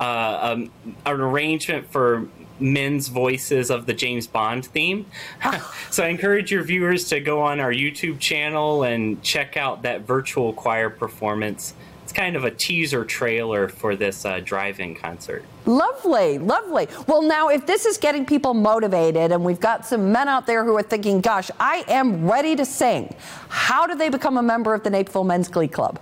uh, 0.00 0.38
um, 0.40 0.70
an 1.04 1.20
arrangement 1.20 1.92
for 1.92 2.26
men's 2.58 3.08
voices 3.08 3.70
of 3.70 3.84
the 3.84 3.92
James 3.92 4.26
Bond 4.26 4.64
theme. 4.64 5.04
so 5.90 6.02
I 6.02 6.08
encourage 6.08 6.50
your 6.50 6.62
viewers 6.64 7.08
to 7.10 7.20
go 7.20 7.42
on 7.42 7.60
our 7.60 7.72
YouTube 7.72 8.18
channel 8.20 8.84
and 8.84 9.22
check 9.22 9.58
out 9.58 9.82
that 9.82 10.00
virtual 10.00 10.54
choir 10.54 10.88
performance 10.88 11.74
kind 12.14 12.36
of 12.36 12.44
a 12.44 12.50
teaser 12.50 13.04
trailer 13.04 13.68
for 13.68 13.96
this 13.96 14.24
uh, 14.24 14.40
drive-in 14.40 14.94
concert. 14.94 15.44
Lovely, 15.66 16.38
lovely. 16.38 16.88
Well, 17.06 17.22
now 17.22 17.48
if 17.48 17.66
this 17.66 17.84
is 17.84 17.98
getting 17.98 18.24
people 18.24 18.54
motivated, 18.54 19.32
and 19.32 19.44
we've 19.44 19.60
got 19.60 19.84
some 19.84 20.12
men 20.12 20.28
out 20.28 20.46
there 20.46 20.64
who 20.64 20.76
are 20.76 20.82
thinking, 20.82 21.20
"Gosh, 21.20 21.50
I 21.58 21.84
am 21.88 22.30
ready 22.30 22.56
to 22.56 22.64
sing," 22.64 23.14
how 23.48 23.86
do 23.86 23.94
they 23.94 24.08
become 24.08 24.36
a 24.36 24.42
member 24.42 24.74
of 24.74 24.82
the 24.82 24.90
Naperville 24.90 25.24
Men's 25.24 25.48
Glee 25.48 25.68
Club? 25.68 25.98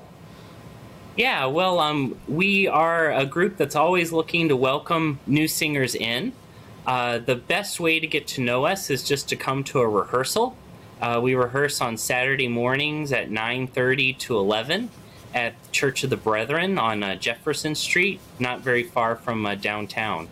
Yeah, 1.16 1.46
well, 1.46 1.78
um, 1.78 2.16
we 2.26 2.66
are 2.68 3.12
a 3.12 3.26
group 3.26 3.58
that's 3.58 3.76
always 3.76 4.12
looking 4.12 4.48
to 4.48 4.56
welcome 4.56 5.18
new 5.26 5.46
singers 5.46 5.94
in. 5.94 6.32
Uh, 6.86 7.18
the 7.18 7.36
best 7.36 7.78
way 7.78 8.00
to 8.00 8.06
get 8.06 8.26
to 8.28 8.40
know 8.40 8.64
us 8.64 8.90
is 8.90 9.02
just 9.02 9.28
to 9.28 9.36
come 9.36 9.62
to 9.64 9.80
a 9.80 9.88
rehearsal. 9.88 10.56
Uh, 11.00 11.20
we 11.22 11.34
rehearse 11.34 11.80
on 11.80 11.96
Saturday 11.96 12.48
mornings 12.48 13.12
at 13.12 13.30
9:30 13.30 14.18
to 14.20 14.38
11 14.38 14.88
at 15.34 15.54
Church 15.72 16.04
of 16.04 16.10
the 16.10 16.16
Brethren 16.16 16.78
on 16.78 17.02
uh, 17.02 17.16
Jefferson 17.16 17.74
Street, 17.74 18.20
not 18.38 18.60
very 18.60 18.82
far 18.82 19.16
from 19.16 19.44
uh, 19.46 19.54
downtown. 19.54 20.28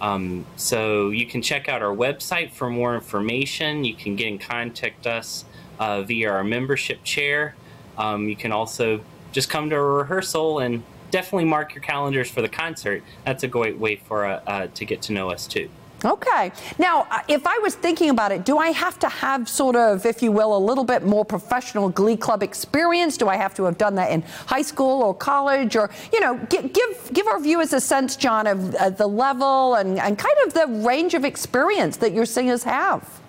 Um, 0.00 0.44
so 0.56 1.10
you 1.10 1.26
can 1.26 1.40
check 1.40 1.68
out 1.68 1.82
our 1.82 1.94
website 1.94 2.50
for 2.52 2.68
more 2.68 2.94
information. 2.94 3.84
You 3.84 3.94
can 3.94 4.16
get 4.16 4.28
in 4.28 4.38
contact 4.38 5.06
us 5.06 5.44
uh, 5.78 6.02
via 6.02 6.30
our 6.30 6.44
membership 6.44 7.02
chair. 7.04 7.54
Um, 7.96 8.28
you 8.28 8.36
can 8.36 8.52
also 8.52 9.00
just 9.32 9.48
come 9.48 9.70
to 9.70 9.76
a 9.76 9.82
rehearsal 9.82 10.58
and 10.58 10.82
definitely 11.10 11.44
mark 11.44 11.74
your 11.74 11.82
calendars 11.82 12.30
for 12.30 12.42
the 12.42 12.48
concert. 12.48 13.02
That's 13.24 13.42
a 13.44 13.48
great 13.48 13.78
way 13.78 13.96
for 13.96 14.24
uh, 14.24 14.40
uh, 14.46 14.66
to 14.74 14.84
get 14.84 15.02
to 15.02 15.12
know 15.12 15.30
us 15.30 15.46
too. 15.46 15.70
Okay. 16.04 16.52
Now, 16.78 17.06
uh, 17.10 17.20
if 17.28 17.46
I 17.46 17.58
was 17.58 17.74
thinking 17.74 18.10
about 18.10 18.30
it, 18.30 18.44
do 18.44 18.58
I 18.58 18.68
have 18.68 18.98
to 18.98 19.08
have 19.08 19.48
sort 19.48 19.74
of, 19.74 20.04
if 20.04 20.22
you 20.22 20.32
will, 20.32 20.56
a 20.56 20.58
little 20.58 20.84
bit 20.84 21.04
more 21.04 21.24
professional 21.24 21.88
Glee 21.88 22.16
Club 22.16 22.42
experience? 22.42 23.16
Do 23.16 23.28
I 23.28 23.36
have 23.36 23.54
to 23.54 23.64
have 23.64 23.78
done 23.78 23.94
that 23.94 24.10
in 24.10 24.22
high 24.46 24.62
school 24.62 25.02
or 25.02 25.14
college? 25.14 25.76
Or, 25.76 25.90
you 26.12 26.20
know, 26.20 26.38
give, 26.50 26.72
give, 27.12 27.26
our 27.26 27.40
viewers 27.40 27.72
a 27.72 27.80
sense, 27.80 28.16
John, 28.16 28.46
of 28.46 28.74
uh, 28.74 28.90
the 28.90 29.06
level 29.06 29.74
and, 29.76 29.98
and 29.98 30.18
kind 30.18 30.36
of 30.46 30.52
the 30.52 30.66
range 30.86 31.14
of 31.14 31.24
experience 31.24 31.96
that 31.98 32.12
your 32.12 32.26
singers 32.26 32.64
have. 32.64 33.20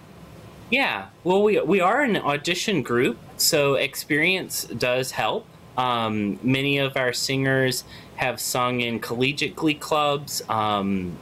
Yeah. 0.70 1.08
Well, 1.24 1.44
we, 1.44 1.60
we 1.62 1.80
are 1.80 2.02
an 2.02 2.18
audition 2.18 2.82
group, 2.82 3.18
so 3.38 3.76
experience 3.76 4.66
does 4.66 5.12
help. 5.12 5.46
Um, 5.78 6.40
many 6.42 6.80
of 6.80 6.98
our 6.98 7.14
singers 7.14 7.84
have 8.16 8.40
sung 8.40 8.82
in 8.82 9.00
collegiate 9.00 9.56
glee 9.56 9.76
clubs. 9.76 10.42
Um, 10.50 11.18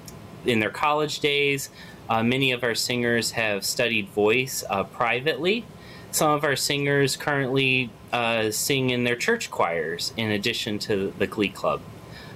in 0.45 0.59
their 0.59 0.69
college 0.69 1.19
days. 1.19 1.69
Uh, 2.09 2.23
many 2.23 2.51
of 2.51 2.63
our 2.63 2.75
singers 2.75 3.31
have 3.31 3.65
studied 3.65 4.09
voice 4.09 4.63
uh, 4.69 4.83
privately. 4.83 5.65
Some 6.11 6.31
of 6.31 6.43
our 6.43 6.55
singers 6.55 7.15
currently 7.15 7.89
uh, 8.11 8.51
sing 8.51 8.91
in 8.91 9.03
their 9.03 9.15
church 9.15 9.49
choirs 9.49 10.13
in 10.15 10.31
addition 10.31 10.77
to 10.79 11.13
the 11.17 11.25
Glee 11.25 11.49
Club. 11.49 11.81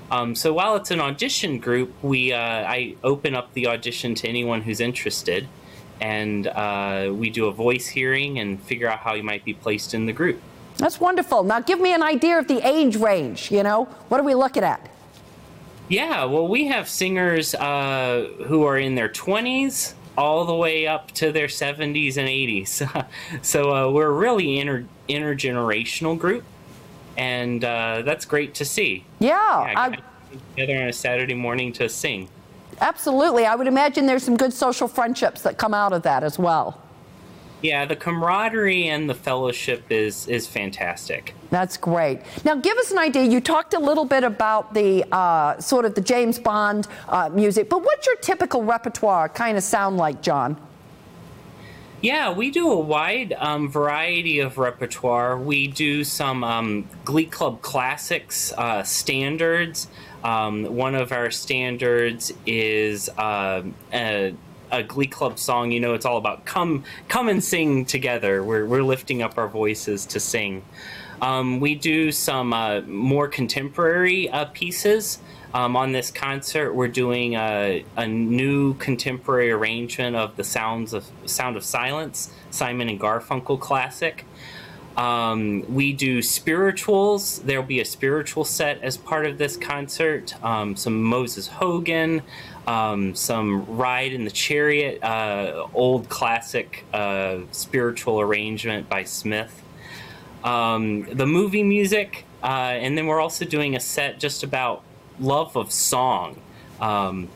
Um, 0.10 0.36
so 0.36 0.54
while 0.54 0.76
it's 0.78 0.90
an 0.90 1.02
audition 1.02 1.60
group, 1.60 1.94
we 2.02 2.32
uh, 2.34 2.40
I 2.40 2.96
open 3.04 3.36
up 3.36 3.54
the 3.54 3.68
audition 3.68 4.16
to 4.16 4.28
anyone 4.28 4.62
who's 4.62 4.80
interested, 4.80 5.48
and 6.00 6.48
uh, 6.48 7.12
we 7.14 7.30
do 7.30 7.48
a 7.48 7.52
voice 7.52 7.88
hearing 7.88 8.40
and 8.40 8.62
figure 8.64 8.88
out 8.88 9.00
how 9.00 9.14
you 9.16 9.24
might 9.24 9.44
be 9.44 9.54
placed 9.54 9.94
in 9.94 10.06
the 10.06 10.14
group. 10.14 10.42
That's 10.78 11.00
wonderful. 11.02 11.44
Now, 11.44 11.60
give 11.60 11.80
me 11.82 11.94
an 11.94 12.04
idea 12.04 12.38
of 12.40 12.48
the 12.48 12.66
age 12.66 12.96
range. 12.96 13.52
You 13.52 13.64
know, 13.64 13.86
what 14.08 14.20
are 14.20 14.24
we 14.24 14.34
looking 14.34 14.64
at? 14.64 14.90
Yeah, 15.90 16.26
well, 16.26 16.48
we 16.48 16.68
have 16.68 16.90
singers 16.90 17.56
uh, 17.56 18.30
who 18.46 18.64
are 18.64 18.78
in 18.78 18.96
their 18.96 19.10
20s 19.10 19.94
all 20.18 20.46
the 20.46 20.56
way 20.56 20.88
up 20.88 21.12
to 21.12 21.32
their 21.32 21.48
70s 21.48 22.18
and 22.18 22.28
80s. 22.28 23.08
so 23.42 23.74
uh, 23.74 23.92
we're 23.92 24.08
a 24.08 24.12
really 24.12 24.60
inter- 24.60 24.86
intergenerational 25.08 26.18
group, 26.18 26.44
and 27.18 27.64
uh, 27.64 28.02
that's 28.04 28.26
great 28.26 28.54
to 28.56 28.66
see. 28.66 29.06
Yeah. 29.20 29.72
yeah 29.72 29.80
I, 29.80 29.98
together 30.56 30.82
on 30.82 30.90
a 30.90 30.94
Saturday 30.94 31.36
morning 31.36 31.72
to 31.74 31.88
sing. 31.88 32.28
Absolutely. 32.82 33.46
I 33.46 33.56
would 33.56 33.68
imagine 33.68 34.06
there's 34.06 34.24
some 34.24 34.38
good 34.38 34.54
social 34.54 34.88
friendships 34.88 35.42
that 35.44 35.58
come 35.58 35.74
out 35.74 35.94
of 35.94 36.04
that 36.04 36.24
as 36.24 36.38
well. 36.38 36.82
Yeah, 37.62 37.86
the 37.86 37.96
camaraderie 37.96 38.88
and 38.88 39.10
the 39.10 39.16
fellowship 39.16 39.92
is 39.92 40.28
is 40.28 40.46
fantastic. 40.46 41.34
That's 41.50 41.78
great. 41.78 42.22
Now, 42.44 42.56
give 42.56 42.78
us 42.78 42.92
an 42.92 43.00
idea. 43.00 43.24
You 43.24 43.42
talked 43.42 43.74
a 43.74 43.80
little 43.80 44.06
bit 44.06 44.24
about 44.24 44.74
the 44.74 45.06
uh, 45.12 45.60
sort 45.60 45.86
of 45.86 45.96
the 45.96 46.02
James 46.02 46.38
Bond 46.38 46.88
uh, 47.08 47.30
music, 47.30 47.70
but 47.70 47.84
what's 47.84 48.06
your 48.06 48.18
typical 48.18 48.64
repertoire 48.64 49.30
kind 49.30 49.58
of 49.58 49.64
sound 49.64 49.98
like, 49.98 50.22
John? 50.22 50.58
Yeah, 52.00 52.32
we 52.32 52.52
do 52.52 52.72
a 52.72 52.80
wide 52.80 53.34
um, 53.34 53.72
variety 53.72 54.40
of 54.40 54.60
repertoire. 54.60 55.36
We 55.36 55.68
do 55.68 56.04
some 56.04 56.44
um, 56.44 56.88
Glee 57.06 57.26
Club 57.26 57.64
classics, 57.64 58.54
uh, 58.56 58.84
standards. 58.84 59.88
Um, 60.24 60.66
one 60.76 60.94
of 60.94 61.12
our 61.12 61.32
standards 61.32 62.32
is 62.46 63.10
uh, 63.18 63.64
a, 63.92 64.36
a, 64.72 64.84
Glee 64.84 65.08
Club 65.08 65.40
song. 65.40 65.72
You 65.72 65.80
know, 65.80 65.94
it's 65.94 66.06
all 66.06 66.18
about 66.18 66.46
come 66.46 66.84
come 67.08 67.28
and 67.30 67.44
sing 67.44 67.86
together. 67.86 68.44
We're 68.44 68.66
we're 68.66 68.84
lifting 68.84 69.22
up 69.22 69.38
our 69.38 69.48
voices 69.48 70.06
to 70.08 70.20
sing. 70.20 70.64
Um, 71.22 71.60
we 71.60 71.76
do 71.76 72.12
some 72.12 72.54
uh, 72.54 72.82
more 72.82 73.28
contemporary 73.28 74.30
uh, 74.30 74.46
pieces. 74.46 75.20
Um, 75.54 75.76
on 75.76 75.92
this 75.92 76.12
concert, 76.12 76.74
we're 76.74 76.90
doing 76.90 77.36
a, 77.36 77.84
a, 77.96 78.06
new 78.06 78.76
contemporary 78.76 79.50
arrangement 79.50 80.16
of 80.16 80.36
the 80.36 80.44
sounds 80.44 80.94
of 80.94 81.10
Sound 81.26 81.56
of 81.56 81.64
Silence, 81.64 82.32
Simon 82.52 82.90
and 82.90 83.00
Garfunkel 83.00 83.60
classic. 83.60 84.26
Um, 84.98 85.64
we 85.74 85.94
do 85.94 86.22
spirituals. 86.22 87.40
There'll 87.40 87.64
be 87.64 87.80
a 87.80 87.86
spiritual 87.86 88.44
set 88.44 88.82
as 88.82 88.98
part 88.98 89.26
of 89.26 89.38
this 89.38 89.56
concert. 89.56 90.34
Um, 90.44 90.76
some 90.76 91.02
Moses 91.02 91.48
Hogan, 91.48 92.24
um, 92.68 93.16
some 93.16 93.66
Ride 93.66 94.12
in 94.12 94.26
the 94.26 94.32
Chariot, 94.32 95.02
uh, 95.02 95.68
old 95.74 96.10
classic 96.10 96.86
uh, 96.94 97.40
spiritual 97.52 98.20
arrangement 98.20 98.90
by 98.90 99.06
Smith. 99.06 99.64
Um, 100.44 101.08
the 101.12 101.26
movie 101.26 101.64
music, 101.64 102.26
uh, 102.44 102.46
and 102.46 102.98
then 102.98 103.08
we're 103.08 103.22
also 103.22 103.46
doing 103.46 103.76
a 103.76 103.80
set 103.80 104.20
just 104.20 104.44
about 104.44 104.84
love 105.20 105.56
of 105.56 105.72
song. 105.72 106.40
Um, 106.82 107.30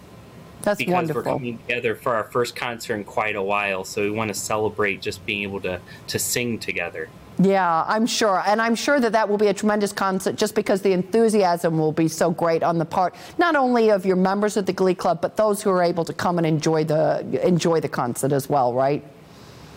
That's 0.61 0.77
because 0.77 0.93
wonderful. 0.93 1.21
we're 1.21 1.37
coming 1.37 1.57
together 1.59 1.95
for 1.95 2.13
our 2.13 2.25
first 2.25 2.55
concert 2.55 2.95
in 2.95 3.05
quite 3.05 3.35
a 3.35 3.41
while, 3.41 3.85
so 3.85 4.01
we 4.01 4.11
want 4.11 4.27
to 4.27 4.35
celebrate 4.35 5.01
just 5.01 5.25
being 5.25 5.43
able 5.43 5.61
to 5.61 5.79
to 6.07 6.19
sing 6.19 6.59
together. 6.59 7.09
Yeah, 7.41 7.85
I'm 7.87 8.05
sure. 8.05 8.43
And 8.45 8.61
I'm 8.61 8.75
sure 8.75 8.99
that 8.99 9.13
that 9.13 9.27
will 9.27 9.37
be 9.37 9.47
a 9.47 9.53
tremendous 9.53 9.91
concert 9.91 10.35
just 10.35 10.53
because 10.53 10.81
the 10.81 10.91
enthusiasm 10.91 11.77
will 11.77 11.91
be 11.91 12.07
so 12.07 12.29
great 12.29 12.61
on 12.61 12.77
the 12.77 12.85
part 12.85 13.15
not 13.37 13.55
only 13.55 13.89
of 13.89 14.05
your 14.05 14.15
members 14.15 14.57
of 14.57 14.65
the 14.65 14.73
Glee 14.73 14.93
Club, 14.95 15.21
but 15.21 15.37
those 15.37 15.61
who 15.61 15.69
are 15.71 15.81
able 15.81 16.05
to 16.05 16.13
come 16.13 16.37
and 16.37 16.45
enjoy 16.45 16.83
the 16.83 17.21
enjoy 17.45 17.79
the 17.79 17.89
concert 17.89 18.31
as 18.31 18.49
well, 18.49 18.73
right? 18.73 19.03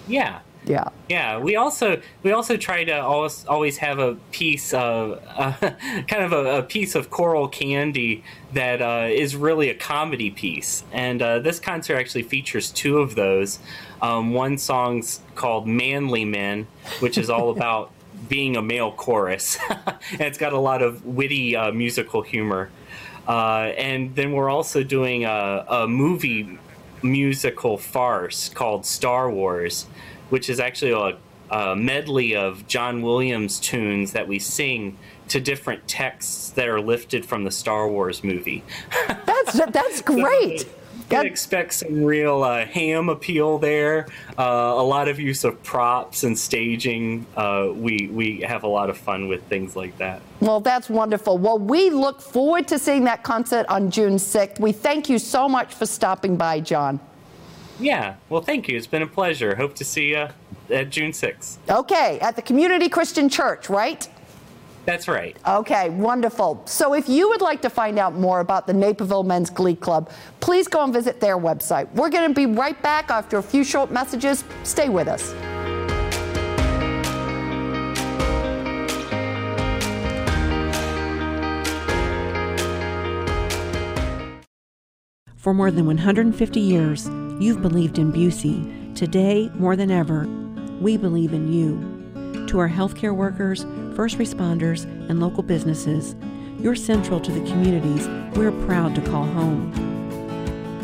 Yeah. 0.09 0.41
Yeah. 0.67 0.89
Yeah, 1.09 1.39
we 1.39 1.57
also 1.57 2.01
we 2.23 2.33
also 2.33 2.57
try 2.57 2.85
to 2.85 3.03
always 3.03 3.45
always 3.47 3.77
have 3.79 3.99
a 3.99 4.15
piece 4.33 4.73
of 4.73 5.23
uh, 5.37 5.53
kind 5.61 6.25
of 6.25 6.33
a, 6.33 6.59
a, 6.59 6.63
piece 6.63 6.95
of 6.95 7.11
choral 7.11 7.49
candy 7.49 8.25
that 8.55 8.81
uh, 8.81 9.09
is 9.11 9.37
really 9.37 9.69
a 9.69 9.75
comedy 9.75 10.31
piece, 10.31 10.83
and 10.93 11.21
uh, 11.21 11.39
this 11.41 11.61
concert 11.61 11.97
actually 11.97 12.23
features 12.23 12.71
two 12.71 12.99
of 12.99 13.15
those. 13.15 13.59
Um, 14.01 14.33
one 14.33 14.57
song's 14.57 15.21
called 15.35 15.67
"Manly 15.67 16.25
Men," 16.25 16.67
which 17.01 17.19
is 17.19 17.29
all 17.29 17.51
about 17.57 17.93
being 18.29 18.57
a 18.57 18.63
male 18.63 18.93
chorus, 18.93 19.59
and 19.69 20.21
it's 20.23 20.39
got 20.39 20.55
a 20.55 20.59
lot 20.59 20.81
of 20.81 21.05
witty 21.05 21.55
uh, 21.55 21.73
musical 21.73 22.23
humor. 22.23 22.71
Uh, 23.29 23.73
and 23.79 24.15
then 24.17 24.33
we're 24.33 24.51
also 24.51 24.83
doing 24.83 25.25
a, 25.25 25.65
a 25.69 25.89
movie 25.89 26.59
musical 27.03 27.77
farce 27.77 28.49
called 28.49 28.87
Star 28.87 29.31
Wars 29.31 29.87
which 30.31 30.49
is 30.49 30.61
actually 30.61 30.93
a, 30.93 31.17
a 31.55 31.77
medley 31.77 32.35
of 32.35 32.67
John 32.67 33.03
Williams 33.03 33.61
tunes 33.61 34.13
that 34.13 34.27
we 34.27 34.39
sing 34.39 34.97
to 35.29 35.41
different 35.41 35.87
texts 35.89 36.51
that 36.51 36.69
are 36.69 36.81
lifted 36.81 37.25
from 37.25 37.45
the 37.45 37.51
Star 37.51 37.89
Wars 37.89 38.23
movie. 38.23 38.63
that's 39.27 39.65
that's 39.71 40.03
great. 40.03 40.61
so, 40.61 40.69
that, 41.09 41.27
expect 41.27 41.75
some 41.75 42.03
real 42.03 42.43
uh, 42.43 42.65
ham 42.65 43.09
appeal 43.09 43.59
there. 43.59 44.07
Uh, 44.39 44.43
a 44.43 44.83
lot 44.83 45.09
of 45.09 45.21
use 45.21 45.45
of 45.45 45.63
props 45.63 46.25
and 46.25 46.39
staging. 46.39 47.27
Uh, 47.37 47.69
we 47.75 48.09
we 48.13 48.41
have 48.41 48.65
a 48.65 48.69
lot 48.69 48.91
of 48.91 48.97
fun 48.97 49.29
with 49.29 49.43
things 49.45 49.77
like 49.77 49.97
that. 49.99 50.21
Well, 50.41 50.61
that's 50.61 50.89
wonderful. 50.89 51.39
Well, 51.39 51.59
we 51.59 51.91
look 51.91 52.21
forward 52.21 52.69
to 52.69 52.79
seeing 52.79 53.05
that 53.05 53.23
concert 53.23 53.67
on 53.69 53.91
June 53.91 54.15
6th. 54.17 54.61
We 54.61 54.73
thank 54.73 55.09
you 55.09 55.19
so 55.19 55.49
much 55.49 55.75
for 55.75 55.87
stopping 55.87 56.37
by, 56.37 56.61
John. 56.61 57.01
Yeah, 57.81 58.17
well, 58.29 58.41
thank 58.41 58.69
you. 58.69 58.77
It's 58.77 58.87
been 58.87 59.03
a 59.03 59.07
pleasure. 59.07 59.57
Hope 59.57 59.75
to 59.77 59.85
see 59.85 60.11
you 60.11 60.29
at 60.71 60.91
June 60.91 61.11
6th. 61.11 61.59
Okay, 61.69 62.19
at 62.21 62.37
the 62.37 62.43
Community 62.43 62.89
Christian 62.89 63.29
Church, 63.29 63.69
right? 63.69 64.09
That's 64.85 65.09
right. 65.09 65.37
Okay, 65.49 65.89
wonderful. 65.91 66.63
So 66.67 66.95
if 66.95 67.09
you 67.09 67.29
would 67.31 67.41
like 67.41 67.63
to 67.63 67.71
find 67.71 67.99
out 67.99 68.15
more 68.15 68.41
about 68.41 68.67
the 68.67 68.75
Naperville 68.75 69.23
Men's 69.23 69.51
Glee 69.51 69.75
Club, 69.75 70.11
please 70.41 70.69
go 70.69 70.85
and 70.85 70.93
visit 70.93 71.21
their 71.21 71.39
website. 71.39 71.91
We're 71.95 72.11
going 72.11 72.29
to 72.29 72.35
be 72.35 72.47
right 72.47 72.81
back 72.83 73.11
after 73.11 73.39
a 73.39 73.43
few 73.43 73.65
short 73.65 73.91
messages. 73.91 74.45
Stay 74.63 74.89
with 74.91 75.09
us. 75.09 75.35
For 85.37 85.53
more 85.53 85.71
than 85.71 85.85
150 85.85 86.61
years, 86.61 87.07
You've 87.45 87.61
believed 87.61 87.99
in 87.99 88.11
Busey. 88.11 88.97
Today, 88.97 89.51
more 89.57 89.77
than 89.77 89.91
ever, 89.91 90.27
we 90.81 90.97
believe 90.97 91.35
in 91.35 91.53
you. 91.53 92.47
To 92.47 92.59
our 92.59 92.71
healthcare 92.71 93.15
workers, 93.15 93.67
first 93.95 94.17
responders, 94.17 94.85
and 95.11 95.21
local 95.21 95.43
businesses, 95.43 96.17
you're 96.59 96.75
central 96.75 97.21
to 97.21 97.31
the 97.31 97.47
communities 97.51 98.09
we're 98.35 98.51
proud 98.65 98.95
to 98.95 99.03
call 99.03 99.27
home. 99.27 99.71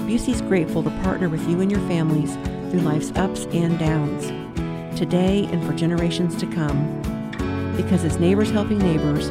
Busey's 0.07 0.43
grateful 0.43 0.83
to 0.83 0.91
partner 1.03 1.31
with 1.31 1.49
you 1.49 1.63
and 1.63 1.71
your 1.71 1.81
families 1.89 2.35
through 2.71 2.81
life's 2.81 3.11
ups 3.13 3.47
and 3.53 3.79
downs, 3.79 4.27
today 4.99 5.49
and 5.53 5.67
for 5.67 5.73
generations 5.73 6.37
to 6.37 6.47
come. 6.47 7.01
Because 7.75 8.05
as 8.05 8.19
neighbors 8.19 8.51
helping 8.51 8.81
neighbors, 8.81 9.31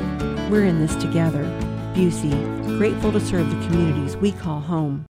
we're 0.49 0.65
in 0.65 0.79
this 0.79 0.95
together. 0.95 1.43
Busey, 1.93 2.79
grateful 2.79 3.11
to 3.11 3.19
serve 3.19 3.51
the 3.51 3.67
communities 3.67 4.17
we 4.17 4.31
call 4.31 4.61
home. 4.61 5.05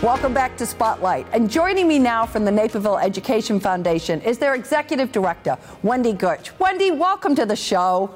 Welcome 0.00 0.32
back 0.32 0.56
to 0.58 0.64
Spotlight. 0.64 1.26
And 1.32 1.50
joining 1.50 1.88
me 1.88 1.98
now 1.98 2.24
from 2.24 2.44
the 2.44 2.52
Naperville 2.52 2.98
Education 2.98 3.58
Foundation 3.58 4.20
is 4.20 4.38
their 4.38 4.54
executive 4.54 5.10
director, 5.10 5.58
Wendy 5.82 6.12
Gutch. 6.12 6.56
Wendy, 6.60 6.92
welcome 6.92 7.34
to 7.34 7.44
the 7.44 7.56
show. 7.56 8.14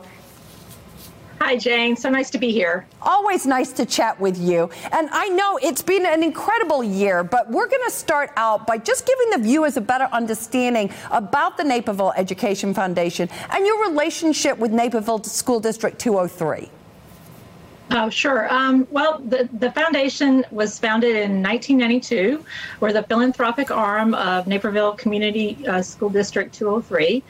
Hi, 1.40 1.57
Jane. 1.57 1.97
So 1.97 2.09
nice 2.09 2.31
to 2.31 2.38
be 2.38 2.53
here. 2.53 2.87
Always 3.03 3.47
nice 3.47 3.73
to 3.73 3.85
chat 3.85 4.21
with 4.21 4.38
you. 4.38 4.71
And 4.92 5.09
I 5.11 5.29
know 5.31 5.59
it's 5.61 5.83
been 5.83 6.07
an 6.07 6.23
incredible 6.23 6.85
year, 6.85 7.25
but 7.25 7.51
we're 7.51 7.66
going 7.66 7.83
to 7.85 7.90
start 7.90 8.31
out 8.37 8.64
by 8.64 8.79
just 8.79 9.05
giving 9.05 9.31
the 9.31 9.38
viewers 9.38 9.77
a 9.77 9.81
better 9.81 10.09
understanding 10.12 10.88
about 11.11 11.57
the 11.57 11.64
Naperville 11.64 12.12
Education 12.16 12.75
Foundation 12.75 13.29
and 13.51 13.66
your 13.66 13.90
relationship 13.90 14.57
with 14.57 14.71
Naperville 14.71 15.25
School 15.25 15.59
District 15.59 15.99
203. 15.99 16.71
Oh, 17.94 18.09
sure. 18.09 18.52
Um, 18.52 18.87
well, 18.90 19.18
the, 19.18 19.48
the 19.52 19.70
foundation 19.70 20.44
was 20.50 20.78
founded 20.78 21.14
in 21.14 21.42
1992. 21.42 22.42
We're 22.81 22.92
the 22.92 23.02
philanthropic 23.02 23.70
arm 23.70 24.14
of 24.14 24.46
Naperville 24.46 24.94
Community 24.94 25.59
uh, 25.66 25.83
School 25.83 26.09
District 26.09 26.55
203. 26.55 27.22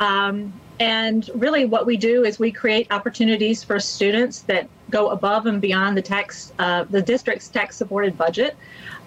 Um, 0.00 0.52
and 0.80 1.30
really, 1.34 1.64
what 1.64 1.86
we 1.86 1.96
do 1.96 2.24
is 2.24 2.38
we 2.38 2.52
create 2.52 2.88
opportunities 2.90 3.62
for 3.62 3.80
students 3.80 4.40
that 4.42 4.68
go 4.90 5.08
above 5.08 5.46
and 5.46 5.62
beyond 5.62 5.96
the 5.96 6.02
tax, 6.02 6.52
uh, 6.58 6.84
the 6.84 7.00
district's 7.00 7.48
tax-supported 7.48 8.18
budget, 8.18 8.56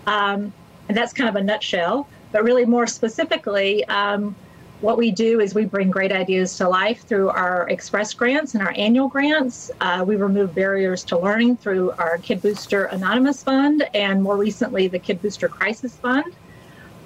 um, 0.08 0.54
and 0.88 0.98
that's 0.98 1.14
kind 1.14 1.30
of 1.30 1.36
a 1.36 1.44
nutshell. 1.44 2.08
But 2.32 2.44
really, 2.44 2.66
more 2.66 2.88
specifically, 2.88 3.86
um, 3.86 4.36
what 4.82 4.98
we 4.98 5.12
do 5.12 5.40
is 5.40 5.56
we 5.56 5.66
bring 5.66 5.90
great 5.90 6.12
ideas 6.12 6.58
to 6.58 6.68
life 6.68 7.04
through 7.08 7.30
our 7.30 7.68
express 7.70 8.14
grants 8.14 8.56
and 8.56 8.64
our 8.64 8.74
annual 8.76 9.08
grants. 9.08 9.72
Uh, 9.80 10.04
we 10.06 10.16
remove 10.16 10.54
barriers 10.54 11.04
to 11.06 11.18
learning 11.18 11.58
through 11.58 11.92
our 11.92 12.18
Kid 12.18 12.42
Booster 12.42 12.86
Anonymous 12.86 13.42
Fund 13.42 13.88
and 13.94 14.22
more 14.22 14.38
recently 14.38 14.88
the 14.88 15.00
Kid 15.00 15.22
Booster 15.22 15.48
Crisis 15.48 15.96
Fund. 15.96 16.26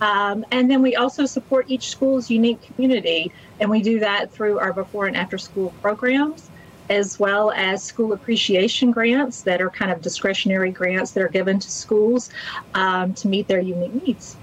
Um, 0.02 0.46
and 0.52 0.70
then 0.72 0.82
we 0.82 0.96
also 0.96 1.26
support 1.26 1.66
each 1.70 1.90
school's 1.90 2.30
unique 2.30 2.62
community, 2.62 3.32
and 3.60 3.70
we 3.70 3.82
do 3.82 4.00
that 4.00 4.32
through 4.32 4.58
our 4.60 4.74
before 4.74 5.08
and 5.08 5.16
after 5.16 5.38
school 5.38 5.74
programs, 5.82 6.50
as 6.90 7.20
well 7.20 7.52
as 7.52 7.84
school 7.84 8.14
appreciation 8.14 8.92
grants 8.92 9.42
that 9.44 9.62
are 9.62 9.70
kind 9.70 9.92
of 9.92 10.02
discretionary 10.02 10.72
grants 10.72 11.12
that 11.12 11.22
are 11.22 11.30
given 11.30 11.60
to 11.60 11.70
schools 11.70 12.30
um, 12.74 13.14
to 13.14 13.28
meet 13.28 13.48
their 13.48 13.60
unique 13.60 13.94
needs. 14.06 14.38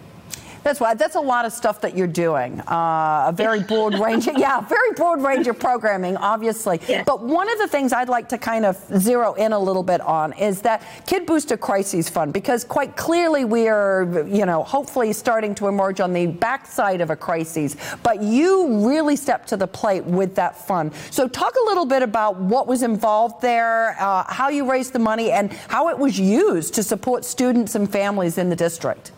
That's 0.66 0.81
why 0.81 0.94
that's 0.94 1.14
a 1.14 1.20
lot 1.20 1.44
of 1.44 1.52
stuff 1.52 1.81
that 1.83 1.96
you're 1.96 2.09
doing. 2.09 2.61
Uh, 2.62 3.26
a 3.29 3.33
very 3.33 3.62
broad 3.62 3.96
range, 4.00 4.26
yeah, 4.26 4.61
very 4.62 4.90
broad 4.96 5.22
range 5.22 5.46
of 5.46 5.61
programming, 5.61 6.16
obviously. 6.16 6.81
Yes. 6.88 7.05
But 7.07 7.22
one 7.22 7.48
of 7.48 7.57
the 7.59 7.68
things 7.68 7.92
I'd 7.92 8.09
like 8.09 8.29
to 8.31 8.38
kind 8.38 8.64
of 8.64 8.76
zero 8.98 9.35
in 9.35 9.52
a 9.52 9.59
little 9.61 9.85
bit 9.85 10.00
on 10.00 10.33
is 10.33 10.62
that 10.62 10.83
Kid 11.07 11.24
Booster 11.24 11.57
Crises 11.57 12.09
Fund, 12.09 12.33
because 12.33 12.64
quite 12.64 12.96
clearly 12.96 13.44
we 13.44 13.68
are, 13.68 14.26
you 14.26 14.44
know, 14.44 14.64
hopefully 14.64 15.12
starting 15.12 15.55
to 15.55 15.68
emerge 15.68 16.00
on 16.00 16.12
the 16.12 16.26
backside 16.26 17.00
of 17.00 17.11
a 17.11 17.16
crisis. 17.16 17.76
But 18.02 18.20
you 18.20 18.88
really 18.88 19.14
stepped 19.14 19.48
to 19.50 19.57
the 19.57 19.68
plate 19.68 20.05
with 20.05 20.35
that 20.35 20.66
fund. 20.66 20.92
So 21.12 21.29
talk 21.29 21.55
a 21.55 21.64
little 21.66 21.87
bit 21.87 22.02
about 22.02 22.40
what 22.40 22.66
was 22.66 22.83
involved 22.83 23.40
there, 23.40 23.94
uh, 24.00 24.24
how 24.26 24.48
you 24.48 24.68
raised 24.68 24.94
the 24.94 24.98
money, 24.98 25.31
and 25.31 25.52
how 25.68 25.90
it 25.90 25.96
was 25.96 26.18
used 26.18 26.74
to 26.74 26.83
support 26.83 27.24
students 27.24 27.76
and 27.76 27.88
families 27.88 28.37
in 28.37 28.50
the 28.50 28.57
district. 28.57 29.12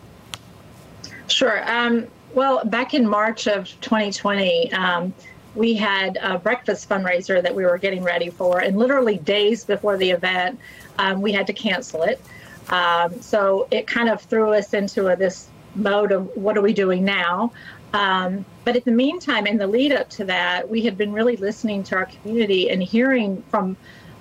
Sure. 1.29 1.69
Um, 1.69 2.07
well, 2.33 2.63
back 2.65 2.93
in 2.93 3.07
March 3.07 3.47
of 3.47 3.65
2020, 3.81 4.71
um, 4.73 5.13
we 5.55 5.73
had 5.73 6.17
a 6.21 6.37
breakfast 6.37 6.87
fundraiser 6.87 7.41
that 7.41 7.53
we 7.53 7.65
were 7.65 7.77
getting 7.77 8.03
ready 8.03 8.29
for, 8.29 8.59
and 8.59 8.77
literally 8.77 9.17
days 9.17 9.63
before 9.65 9.97
the 9.97 10.11
event, 10.11 10.59
um, 10.97 11.21
we 11.21 11.31
had 11.31 11.47
to 11.47 11.53
cancel 11.53 12.03
it. 12.03 12.21
Um, 12.69 13.19
so 13.21 13.67
it 13.71 13.87
kind 13.87 14.09
of 14.09 14.21
threw 14.21 14.53
us 14.53 14.73
into 14.73 15.07
a, 15.07 15.15
this 15.15 15.47
mode 15.75 16.11
of 16.11 16.35
what 16.35 16.57
are 16.57 16.61
we 16.61 16.73
doing 16.73 17.03
now? 17.03 17.51
Um, 17.93 18.45
but 18.63 18.75
in 18.75 18.83
the 18.85 18.91
meantime, 18.91 19.47
in 19.47 19.57
the 19.57 19.65
lead 19.65 19.91
up 19.91 20.09
to 20.11 20.25
that, 20.25 20.69
we 20.69 20.81
had 20.81 20.97
been 20.97 21.11
really 21.11 21.37
listening 21.37 21.83
to 21.85 21.95
our 21.95 22.05
community 22.05 22.69
and 22.69 22.83
hearing 22.83 23.41
from 23.49 23.75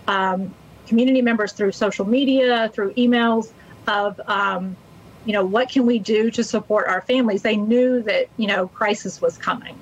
um, 0.06 0.54
community 0.86 1.20
members 1.20 1.52
through 1.52 1.72
social 1.72 2.06
media, 2.06 2.70
through 2.72 2.94
emails 2.94 3.52
of 3.86 4.18
you 5.24 5.32
know, 5.32 5.44
what 5.44 5.68
can 5.68 5.86
we 5.86 5.98
do 5.98 6.30
to 6.30 6.44
support 6.44 6.88
our 6.88 7.02
families? 7.02 7.42
They 7.42 7.56
knew 7.56 8.02
that, 8.02 8.28
you 8.36 8.46
know, 8.46 8.68
crisis 8.68 9.20
was 9.20 9.36
coming. 9.36 9.78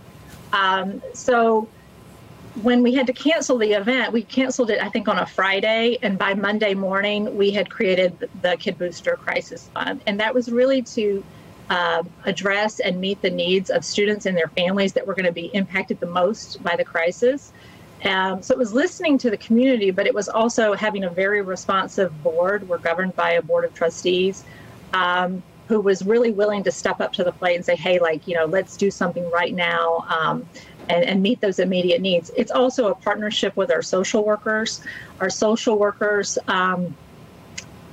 Um, 0.53 1.03
so 1.13 1.69
when 2.63 2.83
we 2.83 2.95
had 2.95 3.07
to 3.07 3.13
cancel 3.13 3.59
the 3.59 3.73
event, 3.73 4.13
we 4.13 4.23
canceled 4.23 4.71
it, 4.71 4.83
I 4.83 4.89
think, 4.89 5.09
on 5.09 5.19
a 5.19 5.27
Friday. 5.27 5.99
And 6.03 6.19
by 6.19 6.35
Monday 6.35 6.75
morning, 6.75 7.37
we 7.37 7.51
had 7.51 7.71
created 7.71 8.31
the 8.43 8.57
Kid 8.57 8.79
Booster 8.79 9.17
Crisis 9.17 9.69
Fund. 9.75 10.01
And 10.07 10.19
that 10.21 10.35
was 10.35 10.51
really 10.51 10.83
to 10.83 11.23
uh, 11.69 12.03
address 12.25 12.81
and 12.81 13.01
meet 13.01 13.21
the 13.23 13.31
needs 13.31 13.71
of 13.71 13.85
students 13.85 14.25
and 14.27 14.37
their 14.37 14.49
families 14.49 14.93
that 14.95 15.07
were 15.07 15.15
going 15.15 15.27
to 15.27 15.33
be 15.33 15.47
impacted 15.47 16.01
the 16.01 16.07
most 16.07 16.63
by 16.63 16.77
the 16.77 16.85
crisis. 16.85 17.53
Um, 18.05 18.43
so 18.43 18.55
it 18.55 18.59
was 18.59 18.73
listening 18.73 19.19
to 19.19 19.31
the 19.31 19.37
community, 19.37 19.91
but 19.91 20.07
it 20.07 20.15
was 20.15 20.29
also 20.29 20.75
having 20.75 21.05
a 21.05 21.11
very 21.11 21.43
responsive 21.43 22.23
board. 22.23 22.69
We're 22.69 22.79
governed 22.79 23.17
by 23.17 23.33
a 23.33 23.43
board 23.43 23.65
of 23.65 23.75
trustees 23.75 24.45
um, 24.97 25.43
who 25.69 25.81
was 25.81 26.05
really 26.07 26.33
willing 26.33 26.63
to 26.63 26.71
step 26.71 27.01
up 27.01 27.13
to 27.13 27.25
the 27.25 27.33
plate 27.33 27.57
and 27.57 27.65
say, 27.65 27.77
hey, 27.77 27.99
like, 27.99 28.27
you 28.29 28.35
know, 28.35 28.47
let's 28.47 28.77
do 28.77 28.91
something 28.91 29.29
right 29.31 29.55
now 29.55 30.05
um, 30.09 30.49
and, 30.89 31.05
and 31.05 31.23
meet 31.23 31.41
those 31.41 31.59
immediate 31.59 32.01
needs. 32.01 32.31
It's 32.37 32.53
also 32.53 32.89
a 32.89 32.95
partnership 32.95 33.57
with 33.57 33.71
our 33.71 33.83
social 33.83 34.25
workers. 34.25 34.81
Our 35.21 35.31
social 35.31 35.77
workers, 35.79 36.39
um, 36.49 36.95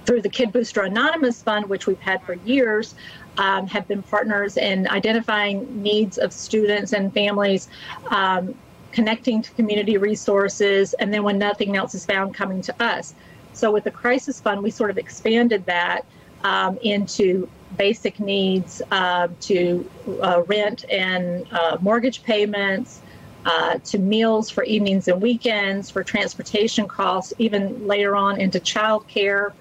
through 0.06 0.22
the 0.22 0.30
Kid 0.30 0.52
Booster 0.52 0.82
Anonymous 0.82 1.42
Fund, 1.42 1.68
which 1.68 1.88
we've 1.88 2.00
had 2.00 2.22
for 2.24 2.34
years, 2.46 2.94
um, 3.38 3.68
have 3.68 3.88
been 3.88 4.04
partners 4.04 4.58
in 4.58 4.88
identifying 4.90 5.82
needs 5.82 6.18
of 6.18 6.32
students 6.32 6.94
and 6.94 7.12
families, 7.14 7.70
um, 8.10 8.54
connecting 8.92 9.42
to 9.42 9.52
community 9.54 9.98
resources, 9.98 10.94
and 11.00 11.12
then 11.12 11.24
when 11.24 11.40
nothing 11.40 11.76
else 11.76 11.96
is 11.96 12.06
found, 12.06 12.36
coming 12.36 12.62
to 12.62 12.84
us. 12.84 13.16
So 13.54 13.72
with 13.72 13.86
the 13.86 13.92
Crisis 13.92 14.40
Fund, 14.40 14.62
we 14.62 14.72
sort 14.72 14.92
of 14.92 14.98
expanded 14.98 15.66
that 15.66 16.06
um, 16.44 16.78
into 16.82 17.48
basic 17.78 18.20
needs 18.20 18.82
uh, 18.92 19.28
to 19.42 19.90
uh, 20.22 20.44
rent 20.44 20.86
and 20.90 21.46
uh, 21.52 21.78
mortgage 21.82 22.24
payments, 22.24 23.02
uh, 23.46 23.78
to 23.80 23.98
meals 23.98 24.50
for 24.50 24.64
evenings 24.64 25.08
and 25.08 25.22
weekends, 25.22 25.90
for 25.90 26.04
transportation 26.04 26.88
costs, 26.88 27.34
even 27.40 27.88
later 27.88 28.16
on 28.16 28.40
into 28.40 28.60
childcare. 28.60 29.52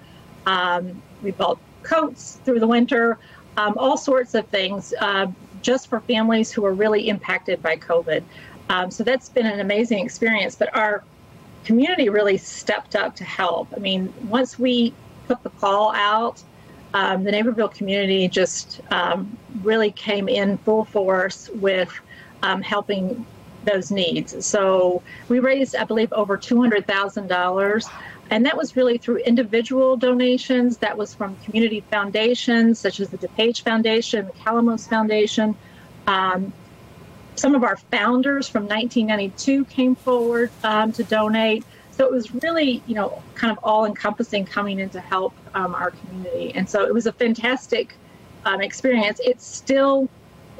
Um, 0.45 1.01
we 1.21 1.31
bought 1.31 1.59
coats 1.81 2.39
through 2.45 2.59
the 2.59 2.67
winter, 2.67 3.17
um, 3.57 3.75
all 3.77 3.97
sorts 3.97 4.35
of 4.35 4.47
things 4.47 4.93
uh, 4.99 5.27
just 5.61 5.87
for 5.87 5.99
families 6.01 6.51
who 6.51 6.65
are 6.65 6.73
really 6.73 7.09
impacted 7.09 7.61
by 7.61 7.75
COVID. 7.77 8.23
Um, 8.69 8.89
so 8.89 9.03
that's 9.03 9.29
been 9.29 9.45
an 9.45 9.59
amazing 9.59 10.03
experience. 10.03 10.55
But 10.55 10.75
our 10.75 11.03
community 11.65 12.09
really 12.09 12.37
stepped 12.37 12.95
up 12.95 13.15
to 13.17 13.23
help. 13.23 13.67
I 13.75 13.79
mean, 13.79 14.13
once 14.27 14.57
we 14.57 14.93
put 15.27 15.43
the 15.43 15.49
call 15.49 15.91
out, 15.93 16.41
um, 16.93 17.23
the 17.23 17.31
Naperville 17.31 17.69
community 17.69 18.27
just 18.27 18.81
um, 18.91 19.37
really 19.63 19.91
came 19.91 20.29
in 20.29 20.57
full 20.59 20.85
force 20.85 21.49
with 21.49 21.91
um, 22.43 22.61
helping 22.61 23.25
those 23.65 23.91
needs. 23.91 24.45
So 24.45 25.01
we 25.29 25.39
raised, 25.39 25.75
I 25.75 25.85
believe, 25.85 26.11
over 26.13 26.37
$200,000. 26.37 27.89
And 28.29 28.45
that 28.45 28.57
was 28.57 28.75
really 28.75 28.97
through 28.97 29.17
individual 29.17 29.97
donations. 29.97 30.77
That 30.77 30.97
was 30.97 31.13
from 31.13 31.35
community 31.37 31.81
foundations 31.91 32.79
such 32.79 32.99
as 32.99 33.09
the 33.09 33.17
DuPage 33.17 33.61
Foundation, 33.61 34.25
the 34.27 34.33
Calamos 34.33 34.87
Foundation. 34.87 35.55
Um, 36.07 36.53
some 37.35 37.55
of 37.55 37.63
our 37.63 37.77
founders 37.77 38.47
from 38.47 38.63
1992 38.63 39.65
came 39.65 39.95
forward 39.95 40.51
um, 40.63 40.91
to 40.93 41.03
donate. 41.03 41.63
So 41.95 42.05
it 42.05 42.11
was 42.11 42.33
really, 42.35 42.81
you 42.87 42.95
know, 42.95 43.21
kind 43.35 43.51
of 43.51 43.59
all 43.63 43.85
encompassing 43.85 44.45
coming 44.45 44.79
in 44.79 44.89
to 44.89 44.99
help 44.99 45.33
um, 45.53 45.75
our 45.75 45.91
community. 45.91 46.51
And 46.55 46.67
so 46.67 46.83
it 46.85 46.93
was 46.93 47.05
a 47.05 47.13
fantastic 47.13 47.95
um, 48.45 48.61
experience. 48.61 49.19
It 49.23 49.39
still 49.41 50.09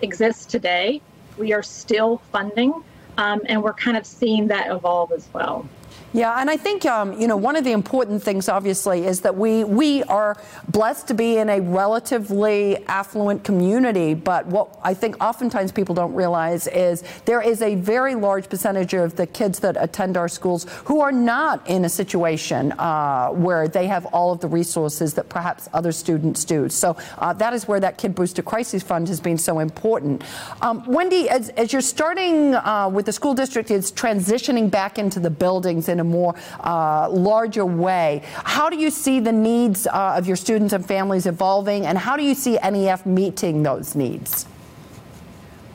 exists 0.02 0.46
today. 0.46 1.02
We 1.38 1.52
are 1.54 1.64
still 1.64 2.20
funding, 2.32 2.84
um, 3.18 3.42
and 3.46 3.64
we're 3.64 3.74
kind 3.74 3.98
of 3.98 4.06
seeing 4.06 4.48
that 4.48 4.70
evolve 4.70 5.12
as 5.12 5.28
well. 5.34 5.68
Yeah, 6.16 6.40
and 6.40 6.48
I 6.48 6.58
think 6.58 6.86
um, 6.86 7.20
you 7.20 7.28
know 7.28 7.36
one 7.36 7.56
of 7.56 7.64
the 7.64 7.72
important 7.72 8.22
things, 8.22 8.48
obviously, 8.48 9.08
is 9.08 9.22
that 9.22 9.36
we 9.36 9.64
we 9.64 10.04
are 10.04 10.38
blessed 10.68 11.08
to 11.08 11.16
be 11.16 11.38
in 11.38 11.50
a 11.50 11.60
relatively 11.60 12.78
affluent 12.86 13.44
community. 13.44 14.14
But 14.14 14.46
what 14.46 14.78
I 14.84 14.94
think 14.94 15.22
oftentimes 15.24 15.72
people 15.72 15.96
don't 15.96 16.14
realize 16.14 16.68
is 16.68 17.04
there 17.26 17.42
is 17.42 17.64
a 17.64 17.74
very 17.76 18.14
large 18.14 18.48
percentage 18.48 18.94
of 18.94 19.16
the 19.16 19.26
kids 19.26 19.60
that 19.62 19.76
attend 19.80 20.16
our 20.16 20.28
schools 20.28 20.68
who 20.86 21.02
are 21.02 21.12
not 21.12 21.68
in 21.68 21.84
a 21.84 21.90
situation 21.90 22.74
uh, 22.74 23.30
where 23.30 23.68
they 23.68 23.88
have 23.88 24.06
all 24.08 24.32
of 24.32 24.40
the 24.40 24.48
resources 24.48 25.16
that 25.16 25.30
perhaps 25.30 25.68
other 25.74 25.92
students 25.92 26.46
do. 26.46 26.70
So 26.70 26.96
uh, 27.18 27.34
that 27.34 27.54
is 27.54 27.68
where 27.68 27.80
that 27.80 27.98
Kid 27.98 28.14
Booster 28.14 28.44
Crisis 28.44 28.84
Fund 28.84 29.08
has 29.08 29.20
been 29.20 29.40
so 29.40 29.58
important. 29.58 30.24
Um, 30.62 30.86
Wendy, 30.86 31.28
as, 31.28 31.50
as, 31.50 31.74
you're 31.74 31.82
starting 31.82 32.54
uh, 32.54 32.90
with 32.94 33.08
the 33.08 33.12
school 33.12 33.34
district, 33.34 33.72
it's 33.72 33.92
transitioning 33.92 34.70
back 34.70 35.00
into 35.00 35.20
the 35.20 35.32
buildings 35.32 35.90
in 35.90 36.03
a 36.04 36.06
more 36.06 36.36
uh, 36.60 37.10
larger 37.10 37.66
way. 37.66 38.22
How 38.44 38.70
do 38.70 38.78
you 38.78 38.92
see 38.92 39.20
the 39.20 39.32
needs 39.32 39.88
uh, 39.88 40.16
of 40.18 40.28
your 40.28 40.36
students 40.36 40.74
and 40.74 40.86
families 40.86 41.26
evolving, 41.26 41.86
and 41.86 41.98
how 41.98 42.16
do 42.16 42.24
you 42.24 42.36
see 42.36 42.60
NEF 42.62 43.06
meeting 43.06 43.64
those 43.64 43.96
needs? 43.96 44.46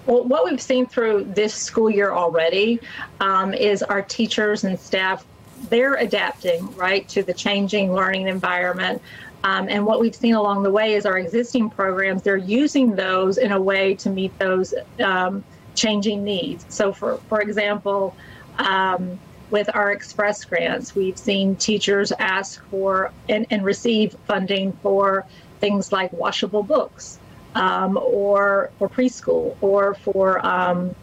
Well, 0.07 0.25
what 0.25 0.45
we've 0.45 0.63
seen 0.63 0.87
through 0.87 1.25
this 1.35 1.55
school 1.55 1.91
year 1.91 2.13
already 2.13 2.81
um, 3.21 3.53
is 3.53 3.83
our 3.83 4.01
teachers 4.01 4.65
and 4.65 4.79
staff 4.79 5.25
they're 5.71 5.95
adapting 5.95 6.75
right 6.77 7.07
to 7.09 7.23
the 7.23 7.35
changing 7.35 7.93
learning 7.93 8.29
environment. 8.29 9.03
Um, 9.45 9.69
and 9.69 9.87
what 9.87 10.01
we've 10.01 10.15
seen 10.15 10.35
along 10.35 10.63
the 10.63 10.71
way 10.71 10.95
is 10.95 11.07
our 11.07 11.19
existing 11.19 11.71
programs, 11.71 12.23
they're 12.23 12.37
using 12.37 12.95
those 12.95 13.39
in 13.39 13.53
a 13.53 13.61
way 13.61 13.95
to 13.97 14.11
meet 14.11 14.37
those 14.39 14.75
um, 15.01 15.45
changing 15.75 16.25
needs. 16.25 16.65
So, 16.69 16.93
for, 16.93 17.19
for 17.29 17.41
example, 17.41 18.17
um, 18.59 19.19
with 19.51 19.75
our 19.75 19.93
express 19.93 20.45
grants. 20.45 20.95
We've 20.95 21.19
seen 21.19 21.57
teachers 21.57 22.13
ask 22.19 22.63
for 22.67 23.13
and, 23.29 23.47
and 23.51 23.65
receive 23.65 24.17
funding 24.27 24.73
for 24.73 25.25
things 25.61 25.93
like 25.93 26.13
washable 26.13 26.63
books 26.63 27.19
um, 27.55 27.99
or 28.01 28.71
for 28.79 28.89
preschool 28.89 29.57
or 29.61 29.95
for 29.95 30.45
um, 30.47 30.95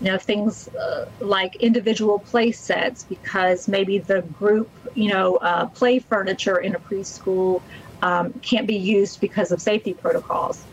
you 0.00 0.10
know 0.10 0.18
things 0.18 0.68
uh, 0.68 1.06
like 1.20 1.56
individual 1.56 2.18
play 2.18 2.52
sets 2.52 3.04
because 3.04 3.68
maybe 3.68 3.98
the 3.98 4.22
group 4.22 4.70
you 4.94 5.08
know 5.08 5.36
uh, 5.36 5.66
play 5.66 5.98
furniture 5.98 6.58
in 6.58 6.74
a 6.74 6.78
preschool 6.78 7.62
um, 8.02 8.32
can't 8.40 8.66
be 8.66 8.76
used 8.76 9.20
because 9.20 9.52
of 9.52 9.60
safety 9.60 9.94
protocols 9.94 10.64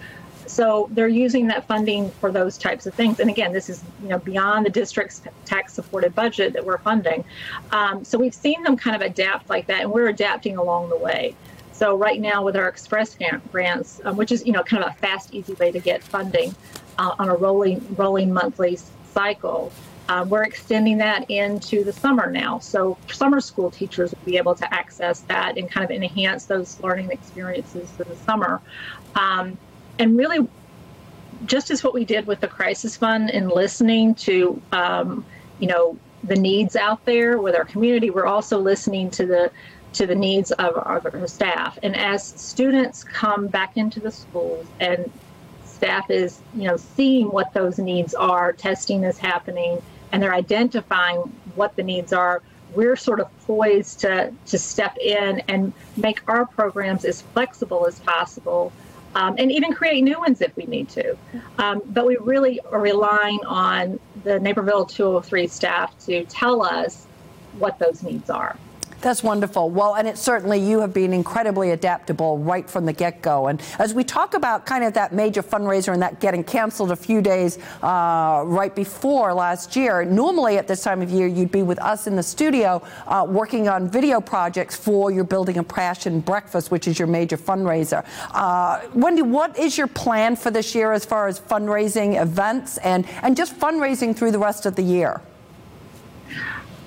so 0.52 0.90
they're 0.92 1.08
using 1.08 1.48
that 1.48 1.66
funding 1.66 2.10
for 2.12 2.32
those 2.32 2.58
types 2.58 2.86
of 2.86 2.94
things 2.94 3.20
and 3.20 3.30
again 3.30 3.54
this 3.54 3.70
is 3.70 3.84
you 4.02 4.10
know 4.10 4.20
beyond 4.20 4.66
the 4.66 4.70
district's 4.70 5.22
tax 5.46 5.74
supported 5.74 6.14
budget 6.14 6.54
that 6.54 6.66
we're 6.66 6.78
funding 6.80 7.24
um, 7.72 8.04
so 8.04 8.18
we've 8.18 8.36
seen 8.36 8.62
them 8.64 8.76
kind 8.76 8.96
of 8.96 9.02
adapt 9.02 9.50
like 9.50 9.66
that 9.68 9.82
and 9.82 9.92
we're 9.92 10.10
adapting 10.10 10.58
along 10.58 10.90
the 10.90 10.98
way 10.98 11.36
so 11.72 11.96
right 11.96 12.22
now 12.22 12.44
with 12.44 12.56
our 12.56 12.68
express 12.68 13.18
grants 13.52 14.02
um, 14.06 14.18
which 14.18 14.32
is 14.32 14.46
you 14.46 14.52
know 14.52 14.64
kind 14.64 14.84
of 14.84 14.92
a 14.92 14.94
fast 14.96 15.34
easy 15.34 15.54
way 15.54 15.72
to 15.72 15.80
get 15.80 16.04
funding 16.04 16.54
uh, 16.98 17.16
on 17.18 17.30
a 17.30 17.36
rolling 17.36 17.84
rolling 17.96 18.32
monthly 18.32 18.78
cycle. 19.12 19.72
Um, 20.10 20.30
we're 20.30 20.44
extending 20.44 20.98
that 20.98 21.30
into 21.30 21.84
the 21.84 21.94
summer 21.94 22.30
now. 22.30 22.60
So 22.60 22.98
summer 23.12 23.40
school 23.40 23.72
teachers 23.72 24.12
will 24.12 24.26
be 24.26 24.38
able 24.38 24.56
to 24.56 24.74
access 24.74 25.22
that 25.22 25.58
and 25.58 25.70
kind 25.70 25.84
of 25.84 25.92
enhance 25.92 26.46
those 26.46 26.80
learning 26.82 27.12
experiences 27.12 27.90
for 27.92 28.04
the 28.04 28.16
summer. 28.18 28.62
Um, 29.16 29.58
and 30.00 30.18
really, 30.18 30.48
just 31.46 31.72
as 31.72 31.84
what 31.84 31.94
we 31.94 32.06
did 32.06 32.28
with 32.28 32.40
the 32.40 32.48
crisis 32.48 32.96
fund 32.98 33.30
and 33.30 33.52
listening 33.52 34.16
to, 34.16 34.62
um, 34.72 35.26
you 35.60 35.68
know, 35.68 35.98
the 36.24 36.36
needs 36.36 36.76
out 36.76 37.04
there 37.06 37.38
with 37.40 37.56
our 37.56 37.66
community, 37.66 38.10
we're 38.10 38.28
also 38.28 38.60
listening 38.60 39.10
to 39.12 39.26
the 39.26 39.52
to 39.94 40.08
the 40.08 40.16
needs 40.16 40.52
of 40.52 40.78
our, 40.78 41.02
our 41.14 41.28
staff. 41.28 41.78
And 41.84 41.96
as 41.98 42.24
students 42.24 43.04
come 43.04 43.48
back 43.48 43.76
into 43.76 44.00
the 44.00 44.12
schools 44.12 44.66
and 44.80 45.12
staff 45.66 46.10
is, 46.10 46.40
you 46.56 46.64
know, 46.64 46.78
seeing 46.78 47.28
what 47.28 47.54
those 47.54 47.78
needs 47.78 48.14
are, 48.14 48.54
testing 48.54 49.04
is 49.04 49.18
happening, 49.18 49.82
and 50.12 50.22
they're 50.22 50.34
identifying 50.34 51.18
what 51.56 51.76
the 51.76 51.84
needs 51.84 52.14
are. 52.14 52.42
We're 52.74 52.96
sort 52.96 53.20
of 53.20 53.28
poised 53.48 54.00
to, 54.02 54.32
to 54.46 54.58
step 54.58 54.96
in 54.98 55.42
and 55.50 55.74
make 55.98 56.22
our 56.30 56.46
programs 56.46 57.04
as 57.04 57.22
flexible 57.22 57.86
as 57.86 58.00
possible 58.00 58.72
um, 59.16 59.36
and 59.38 59.52
even 59.52 59.74
create 59.74 60.04
new 60.04 60.20
ones 60.20 60.42
if 60.42 60.56
we 60.56 60.66
need 60.66 60.90
to. 60.90 61.18
Um, 61.58 61.82
but 61.86 62.06
we 62.06 62.18
really 62.18 62.60
are 62.72 62.80
relying 62.80 63.40
on 63.46 64.00
the 64.24 64.40
Naperville 64.40 64.86
203 64.86 65.48
staff 65.48 65.98
to 66.06 66.26
tell 66.26 66.64
us 66.64 67.06
what 67.58 67.80
those 67.80 68.04
needs 68.04 68.30
are. 68.30 68.58
That's 69.02 69.24
wonderful. 69.24 69.72
Well, 69.72 69.96
and 69.96 70.08
it 70.08 70.18
certainly 70.20 70.60
you 70.60 70.80
have 70.80 70.94
been 70.94 71.12
incredibly 71.12 71.72
adaptable 71.72 72.38
right 72.38 72.70
from 72.70 72.86
the 72.86 72.94
get 72.94 73.24
go. 73.24 73.48
And 73.48 73.60
as 73.80 73.96
we 73.96 74.04
talk 74.04 74.36
about 74.36 74.68
kind 74.68 74.84
of 74.84 74.94
that 74.94 75.12
major 75.12 75.42
fundraiser 75.42 75.92
and 75.92 76.02
that 76.04 76.20
getting 76.20 76.44
canceled 76.44 76.92
a 76.92 76.96
few 76.96 77.20
days 77.20 77.58
uh, 77.82 78.44
right 78.46 78.74
before 78.76 79.34
last 79.34 79.76
year, 79.76 80.06
normally 80.06 80.58
at 80.58 80.68
this 80.68 80.84
time 80.84 81.02
of 81.02 81.10
year 81.10 81.26
you'd 81.26 81.52
be 81.52 81.64
with 81.64 81.80
us 81.82 82.06
in 82.06 82.16
the 82.16 82.22
studio 82.22 82.82
uh, 83.08 83.26
working 83.28 83.68
on 83.68 83.90
video 83.90 84.22
projects 84.22 84.76
for 84.76 85.10
your 85.10 85.24
Building 85.24 85.58
a 85.58 85.64
Passion 85.64 86.20
Breakfast, 86.20 86.70
which 86.70 86.88
is 86.88 87.00
your 87.00 87.08
major 87.08 87.38
fundraiser. 87.38 88.06
Uh, 88.34 88.82
Wendy, 88.94 89.24
what 89.24 89.58
is 89.58 89.80
your 89.80 89.88
plan 89.88 90.36
for 90.36 90.52
this 90.52 90.76
year 90.76 90.92
as 90.92 91.06
far 91.06 91.28
as 91.28 91.40
fundraising 91.40 92.22
events 92.22 92.78
and, 92.80 93.08
and 93.24 93.36
just 93.36 93.58
fundraising 93.60 94.16
through 94.16 94.32
the 94.32 94.40
rest 94.40 94.68
of 94.68 94.76
the 94.76 94.84
year? 94.84 95.22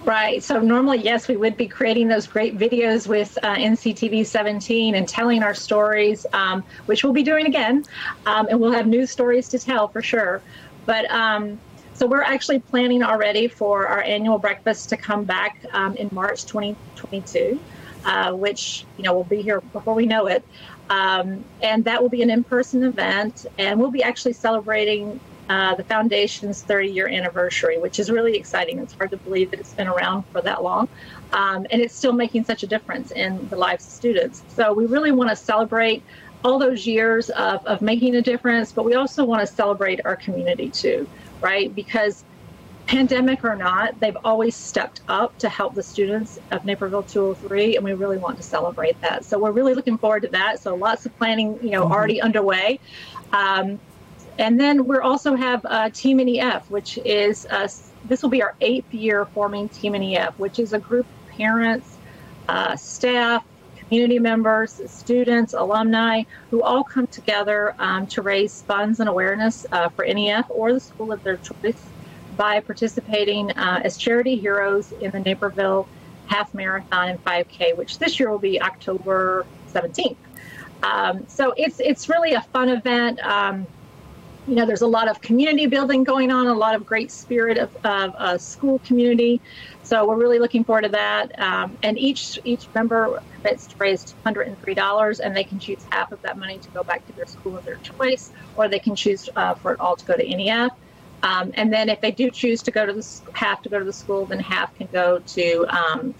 Right. 0.04 0.42
So 0.42 0.60
normally, 0.60 0.98
yes, 0.98 1.28
we 1.28 1.36
would 1.36 1.56
be 1.56 1.66
creating 1.66 2.08
those 2.08 2.26
great 2.26 2.58
videos 2.58 3.08
with 3.08 3.38
uh, 3.42 3.54
NCTV 3.54 4.26
17 4.26 4.94
and 4.96 5.08
telling 5.08 5.42
our 5.42 5.54
stories, 5.54 6.26
um, 6.34 6.62
which 6.84 7.02
we'll 7.02 7.14
be 7.14 7.22
doing 7.22 7.46
again, 7.46 7.84
um, 8.26 8.46
and 8.50 8.60
we'll 8.60 8.72
have 8.72 8.86
new 8.86 9.06
stories 9.06 9.48
to 9.48 9.58
tell 9.58 9.88
for 9.88 10.02
sure. 10.02 10.42
But 10.84 11.10
um, 11.10 11.58
so 11.94 12.06
we're 12.06 12.22
actually 12.22 12.58
planning 12.58 13.02
already 13.02 13.48
for 13.48 13.86
our 13.88 14.02
annual 14.02 14.36
breakfast 14.36 14.90
to 14.90 14.98
come 14.98 15.24
back 15.24 15.64
um, 15.72 15.96
in 15.96 16.10
March 16.12 16.44
2022, 16.44 17.58
uh, 18.04 18.32
which 18.32 18.84
you 18.98 19.04
know 19.04 19.14
we'll 19.14 19.24
be 19.24 19.40
here 19.40 19.62
before 19.72 19.94
we 19.94 20.04
know 20.04 20.26
it. 20.26 20.44
Um, 20.90 21.42
and 21.62 21.82
that 21.86 22.02
will 22.02 22.10
be 22.10 22.20
an 22.20 22.28
in-person 22.28 22.82
event, 22.84 23.46
and 23.56 23.80
we'll 23.80 23.90
be 23.90 24.02
actually 24.02 24.34
celebrating 24.34 25.18
uh, 25.48 25.74
the 25.74 25.84
foundation's 25.84 26.62
30 26.62 26.88
year 26.88 27.08
anniversary, 27.08 27.78
which 27.78 27.98
is 27.98 28.10
really 28.10 28.36
exciting. 28.36 28.78
It's 28.78 28.94
hard 28.94 29.10
to 29.10 29.16
believe 29.18 29.50
that 29.50 29.60
it's 29.60 29.74
been 29.74 29.88
around 29.88 30.24
for 30.32 30.40
that 30.40 30.62
long. 30.62 30.88
Um, 31.32 31.66
and 31.70 31.82
it's 31.82 31.94
still 31.94 32.12
making 32.12 32.44
such 32.44 32.62
a 32.62 32.66
difference 32.66 33.10
in 33.10 33.48
the 33.48 33.56
lives 33.56 33.84
of 33.86 33.92
students. 33.92 34.42
So 34.48 34.72
we 34.72 34.86
really 34.86 35.12
want 35.12 35.30
to 35.30 35.36
celebrate 35.36 36.02
all 36.44 36.58
those 36.58 36.86
years 36.86 37.30
of, 37.30 37.64
of 37.66 37.82
making 37.82 38.14
a 38.16 38.22
difference, 38.22 38.70
but 38.70 38.84
we 38.84 38.94
also 38.94 39.24
want 39.24 39.40
to 39.40 39.46
celebrate 39.46 40.04
our 40.04 40.16
community 40.16 40.68
too, 40.70 41.08
right? 41.40 41.74
Because 41.74 42.24
pandemic 42.86 43.44
or 43.44 43.56
not, 43.56 43.98
they've 44.00 44.16
always 44.24 44.54
stepped 44.54 45.00
up 45.08 45.36
to 45.38 45.48
help 45.48 45.74
the 45.74 45.82
students 45.82 46.38
of 46.50 46.64
Naperville 46.64 47.02
203, 47.02 47.76
and 47.76 47.84
we 47.84 47.94
really 47.94 48.18
want 48.18 48.36
to 48.36 48.42
celebrate 48.42 49.00
that. 49.00 49.24
So 49.24 49.38
we're 49.38 49.52
really 49.52 49.74
looking 49.74 49.96
forward 49.96 50.22
to 50.22 50.28
that. 50.28 50.60
So 50.60 50.74
lots 50.74 51.06
of 51.06 51.16
planning, 51.16 51.58
you 51.62 51.70
know, 51.70 51.84
mm-hmm. 51.84 51.92
already 51.92 52.20
underway. 52.20 52.78
Um, 53.32 53.80
and 54.38 54.58
then 54.58 54.86
we 54.86 54.98
also 54.98 55.34
have 55.34 55.64
uh, 55.64 55.90
Team 55.90 56.18
NEF, 56.18 56.70
which 56.70 56.98
is 56.98 57.46
uh, 57.46 57.68
this 58.06 58.22
will 58.22 58.30
be 58.30 58.42
our 58.42 58.54
eighth 58.60 58.92
year 58.92 59.26
forming 59.26 59.68
Team 59.68 59.92
NEF, 59.92 60.38
which 60.38 60.58
is 60.58 60.72
a 60.72 60.78
group 60.78 61.06
of 61.06 61.36
parents, 61.36 61.96
uh, 62.48 62.76
staff, 62.76 63.44
community 63.76 64.18
members, 64.18 64.80
students, 64.86 65.54
alumni 65.54 66.22
who 66.50 66.62
all 66.62 66.82
come 66.82 67.06
together 67.06 67.74
um, 67.78 68.06
to 68.08 68.22
raise 68.22 68.62
funds 68.62 69.00
and 69.00 69.08
awareness 69.08 69.66
uh, 69.72 69.88
for 69.90 70.04
NEF 70.04 70.46
or 70.48 70.72
the 70.72 70.80
school 70.80 71.12
of 71.12 71.22
their 71.22 71.36
choice 71.36 71.82
by 72.36 72.60
participating 72.60 73.52
uh, 73.52 73.80
as 73.84 73.96
charity 73.96 74.36
heroes 74.36 74.92
in 75.00 75.10
the 75.12 75.20
Naperville 75.20 75.86
Half 76.26 76.54
Marathon 76.54 77.10
and 77.10 77.24
5K, 77.24 77.76
which 77.76 77.98
this 77.98 78.18
year 78.18 78.30
will 78.30 78.38
be 78.38 78.60
October 78.60 79.46
17th. 79.72 80.16
Um, 80.82 81.24
so 81.28 81.54
it's 81.56 81.80
it's 81.80 82.08
really 82.08 82.34
a 82.34 82.42
fun 82.42 82.68
event. 82.68 83.20
Um, 83.20 83.66
you 84.46 84.56
know, 84.56 84.66
there's 84.66 84.82
a 84.82 84.86
lot 84.86 85.08
of 85.08 85.20
community 85.22 85.66
building 85.66 86.04
going 86.04 86.30
on, 86.30 86.46
a 86.46 86.54
lot 86.54 86.74
of 86.74 86.84
great 86.84 87.10
spirit 87.10 87.56
of, 87.56 87.74
of 87.84 88.14
uh, 88.16 88.36
school 88.36 88.78
community. 88.80 89.40
So 89.82 90.06
we're 90.06 90.16
really 90.16 90.38
looking 90.38 90.64
forward 90.64 90.82
to 90.82 90.88
that. 90.90 91.38
Um, 91.38 91.76
and 91.82 91.98
each 91.98 92.38
each 92.44 92.66
member 92.74 93.22
commits 93.36 93.66
to 93.68 93.76
raise 93.78 94.14
$203, 94.24 95.20
and 95.20 95.36
they 95.36 95.44
can 95.44 95.58
choose 95.58 95.84
half 95.90 96.12
of 96.12 96.20
that 96.22 96.36
money 96.36 96.58
to 96.58 96.68
go 96.70 96.82
back 96.82 97.06
to 97.06 97.12
their 97.14 97.26
school 97.26 97.56
of 97.56 97.64
their 97.64 97.76
choice, 97.76 98.32
or 98.56 98.68
they 98.68 98.78
can 98.78 98.94
choose 98.94 99.28
uh, 99.36 99.54
for 99.54 99.72
it 99.72 99.80
all 99.80 99.96
to 99.96 100.04
go 100.04 100.14
to 100.14 100.36
NEF. 100.36 100.72
Um, 101.22 101.52
and 101.54 101.72
then 101.72 101.88
if 101.88 102.02
they 102.02 102.10
do 102.10 102.30
choose 102.30 102.62
to 102.64 102.70
go 102.70 102.84
to 102.84 102.92
the 102.92 103.20
half 103.32 103.62
to 103.62 103.70
go 103.70 103.78
to 103.78 103.84
the 103.84 103.92
school, 103.94 104.26
then 104.26 104.40
half 104.40 104.76
can 104.76 104.88
go 104.92 105.20
to 105.20 105.66
um, 105.74 106.14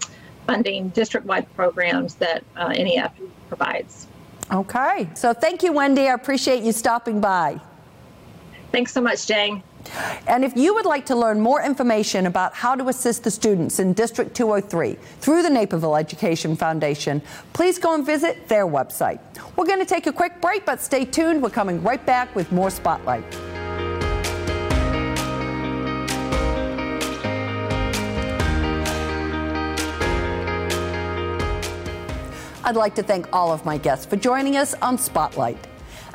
funding 0.47 0.89
district-wide 0.89 1.53
programs 1.55 2.15
that 2.15 2.43
uh, 2.55 2.69
NEF 2.69 3.11
provides. 3.49 4.07
Okay. 4.51 5.09
So 5.13 5.33
thank 5.33 5.61
you, 5.61 5.73
Wendy. 5.73 6.07
I 6.07 6.13
appreciate 6.13 6.63
you 6.63 6.71
stopping 6.71 7.21
by. 7.21 7.59
Thanks 8.75 8.91
so 8.91 8.99
much, 8.99 9.25
Jane. 9.25 9.63
And 10.27 10.43
if 10.43 10.57
you 10.57 10.73
would 10.73 10.85
like 10.85 11.05
to 11.05 11.15
learn 11.15 11.39
more 11.39 11.63
information 11.63 12.25
about 12.25 12.53
how 12.53 12.75
to 12.75 12.89
assist 12.89 13.23
the 13.23 13.31
students 13.31 13.79
in 13.79 13.93
District 13.93 14.35
203 14.35 14.97
through 15.21 15.43
the 15.43 15.49
Naperville 15.49 15.95
Education 15.95 16.57
Foundation, 16.57 17.21
please 17.53 17.79
go 17.79 17.93
and 17.95 18.05
visit 18.05 18.49
their 18.49 18.67
website. 18.67 19.21
We're 19.55 19.65
going 19.65 19.79
to 19.79 19.85
take 19.85 20.07
a 20.07 20.11
quick 20.11 20.41
break, 20.41 20.65
but 20.65 20.81
stay 20.81 21.05
tuned. 21.05 21.41
We're 21.41 21.51
coming 21.51 21.81
right 21.83 22.05
back 22.05 22.35
with 22.35 22.51
more 22.51 22.69
Spotlight. 22.69 23.23
I'd 32.65 32.75
like 32.75 32.95
to 32.95 33.03
thank 33.03 33.31
all 33.31 33.53
of 33.53 33.63
my 33.63 33.77
guests 33.77 34.05
for 34.05 34.17
joining 34.17 34.57
us 34.57 34.73
on 34.81 34.97
Spotlight 34.97 35.65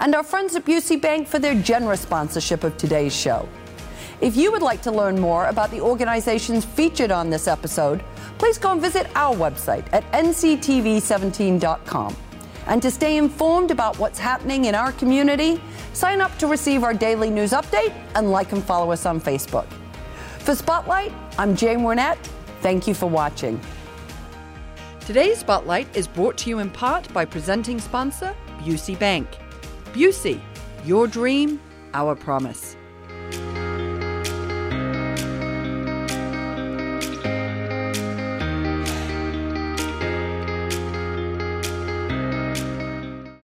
and 0.00 0.14
our 0.14 0.22
friends 0.22 0.56
at 0.56 0.64
Busey 0.64 1.00
Bank 1.00 1.28
for 1.28 1.38
their 1.38 1.54
generous 1.54 2.00
sponsorship 2.00 2.64
of 2.64 2.76
today's 2.76 3.14
show. 3.14 3.48
If 4.20 4.36
you 4.36 4.50
would 4.52 4.62
like 4.62 4.82
to 4.82 4.90
learn 4.90 5.20
more 5.20 5.46
about 5.46 5.70
the 5.70 5.80
organizations 5.80 6.64
featured 6.64 7.10
on 7.10 7.30
this 7.30 7.46
episode, 7.46 8.04
please 8.38 8.58
go 8.58 8.72
and 8.72 8.80
visit 8.80 9.06
our 9.14 9.34
website 9.34 9.86
at 9.92 10.10
nctv17.com. 10.12 12.16
And 12.66 12.82
to 12.82 12.90
stay 12.90 13.16
informed 13.16 13.70
about 13.70 13.98
what's 13.98 14.18
happening 14.18 14.66
in 14.66 14.74
our 14.74 14.92
community, 14.92 15.62
sign 15.92 16.20
up 16.20 16.36
to 16.38 16.46
receive 16.46 16.82
our 16.82 16.94
daily 16.94 17.30
news 17.30 17.52
update 17.52 17.94
and 18.14 18.30
like 18.30 18.52
and 18.52 18.64
follow 18.64 18.92
us 18.92 19.06
on 19.06 19.20
Facebook. 19.20 19.66
For 20.40 20.54
Spotlight, 20.54 21.12
I'm 21.38 21.56
Jane 21.56 21.82
Wernette. 21.82 22.18
Thank 22.60 22.86
you 22.86 22.94
for 22.94 23.06
watching. 23.06 23.60
Today's 25.00 25.38
Spotlight 25.38 25.94
is 25.96 26.06
brought 26.06 26.36
to 26.38 26.50
you 26.50 26.60
in 26.60 26.70
part 26.70 27.12
by 27.12 27.24
presenting 27.24 27.80
sponsor 27.80 28.34
Busey 28.60 28.98
Bank. 28.98 29.26
Busey, 29.92 30.40
your 30.84 31.06
dream, 31.08 31.60
our 31.94 32.14
promise. 32.14 32.76